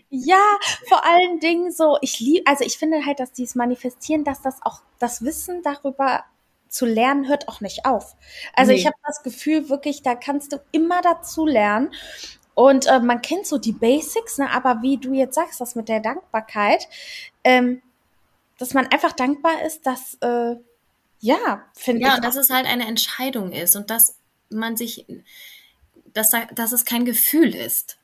[0.08, 0.42] Ja,
[0.88, 4.62] vor allen Dingen so, ich liebe, also ich finde halt, dass dieses Manifestieren, dass das
[4.62, 6.24] auch, das Wissen darüber
[6.68, 8.16] zu lernen hört auch nicht auf.
[8.54, 8.78] Also nee.
[8.78, 11.90] ich habe das Gefühl wirklich, da kannst du immer dazu lernen.
[12.56, 14.50] Und äh, man kennt so die Basics, ne?
[14.50, 16.88] aber wie du jetzt sagst, das mit der Dankbarkeit,
[17.44, 17.82] ähm,
[18.56, 20.56] dass man einfach dankbar ist, dass, äh,
[21.20, 22.14] ja, finde ja, ich.
[22.14, 24.16] Ja, dass es halt eine Entscheidung ist und dass
[24.48, 25.04] man sich,
[26.14, 27.98] dass, dass es kein Gefühl ist.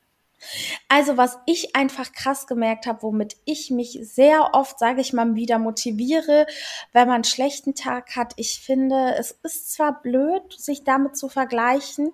[0.89, 5.35] Also was ich einfach krass gemerkt habe, womit ich mich sehr oft, sage ich mal,
[5.35, 6.47] wieder motiviere,
[6.93, 8.35] wenn man einen schlechten Tag hat.
[8.37, 12.13] Ich finde, es ist zwar blöd, sich damit zu vergleichen,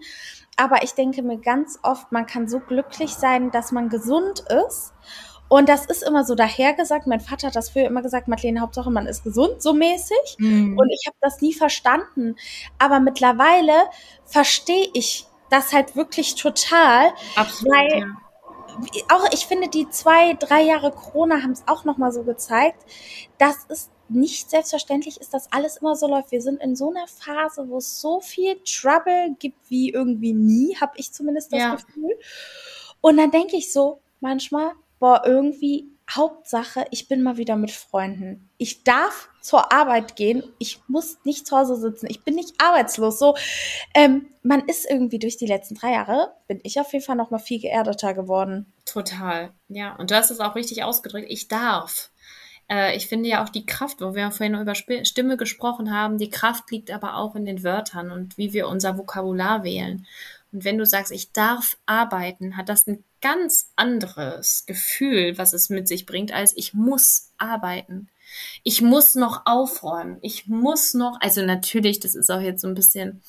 [0.57, 4.93] aber ich denke mir ganz oft, man kann so glücklich sein, dass man gesund ist.
[5.49, 7.07] Und das ist immer so dahergesagt.
[7.07, 10.37] Mein Vater hat das früher immer gesagt, Madeleine, Hauptsache man ist gesund, so mäßig.
[10.39, 10.79] Mhm.
[10.79, 12.37] Und ich habe das nie verstanden.
[12.79, 13.73] Aber mittlerweile
[14.27, 17.13] verstehe ich das halt wirklich total.
[17.37, 17.75] Absolut.
[17.75, 18.07] Weil ja.
[19.11, 22.85] auch ich finde, die zwei, drei Jahre Corona haben es auch nochmal so gezeigt,
[23.39, 26.33] dass es nicht selbstverständlich ist, dass alles immer so läuft.
[26.33, 30.77] Wir sind in so einer Phase, wo es so viel Trouble gibt wie irgendwie nie,
[30.77, 31.75] habe ich zumindest das ja.
[31.75, 32.19] Gefühl.
[33.01, 38.49] Und dann denke ich so manchmal, boah, irgendwie Hauptsache, ich bin mal wieder mit Freunden.
[38.57, 40.43] Ich darf zur Arbeit gehen.
[40.59, 42.07] Ich muss nicht zu Hause sitzen.
[42.09, 43.19] Ich bin nicht arbeitslos.
[43.19, 43.37] So,
[43.95, 47.31] ähm, man ist irgendwie durch die letzten drei Jahre, bin ich auf jeden Fall noch
[47.31, 48.73] mal viel geerdeter geworden.
[48.87, 49.51] Total.
[49.69, 51.27] Ja, und du hast es auch richtig ausgedrückt.
[51.29, 52.11] Ich darf.
[52.71, 56.31] Äh, ich finde ja auch die Kraft, wo wir vorhin über Stimme gesprochen haben, die
[56.31, 60.07] Kraft liegt aber auch in den Wörtern und wie wir unser Vokabular wählen.
[60.53, 65.69] Und wenn du sagst, ich darf arbeiten, hat das ein ganz anderes Gefühl, was es
[65.69, 68.09] mit sich bringt, als ich muss arbeiten.
[68.63, 70.19] Ich muss noch aufräumen.
[70.23, 73.23] Ich muss noch, also natürlich, das ist auch jetzt so ein bisschen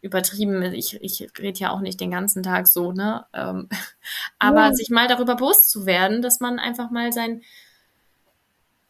[0.00, 0.62] übertrieben.
[0.74, 3.26] Ich, ich rede ja auch nicht den ganzen Tag so, ne?
[3.32, 3.68] Ähm,
[4.38, 4.74] aber ja.
[4.74, 7.42] sich mal darüber bewusst zu werden, dass man einfach mal sein,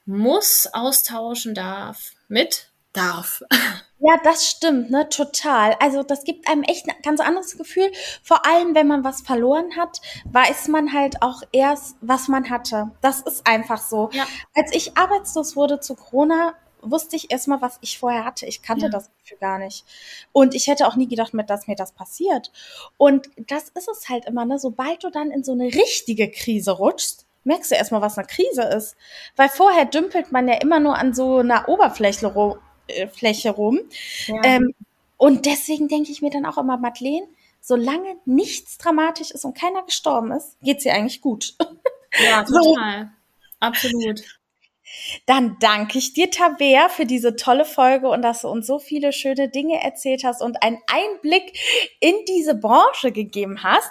[0.04, 3.42] muss austauschen darf mit darf.
[3.98, 5.74] Ja, das stimmt, ne, total.
[5.80, 7.90] Also das gibt einem echt ein ganz anderes Gefühl.
[8.22, 12.90] Vor allem, wenn man was verloren hat, weiß man halt auch erst, was man hatte.
[13.00, 14.10] Das ist einfach so.
[14.12, 14.26] Ja.
[14.54, 18.46] Als ich arbeitslos wurde zu Corona, wusste ich erstmal, was ich vorher hatte.
[18.46, 18.90] Ich kannte ja.
[18.90, 19.84] das Gefühl gar nicht.
[20.32, 22.52] Und ich hätte auch nie gedacht, dass mir das passiert.
[22.98, 24.58] Und das ist es halt immer, ne?
[24.58, 28.62] Sobald du dann in so eine richtige Krise rutschst, merkst du erstmal, was eine Krise
[28.62, 28.96] ist.
[29.36, 32.58] Weil vorher dümpelt man ja immer nur an so einer Oberfläche rum.
[32.88, 33.80] Äh, Fläche rum.
[34.26, 34.40] Ja.
[34.44, 34.74] Ähm,
[35.16, 37.26] und deswegen denke ich mir dann auch immer, Madeleine,
[37.60, 41.54] solange nichts dramatisch ist und keiner gestorben ist, geht's ihr eigentlich gut.
[42.18, 43.02] Ja, total.
[43.02, 43.10] So.
[43.60, 44.22] Absolut.
[45.26, 49.12] Dann danke ich dir, Tabea, für diese tolle Folge und dass du uns so viele
[49.12, 51.58] schöne Dinge erzählt hast und einen Einblick
[52.00, 53.90] in diese Branche gegeben hast.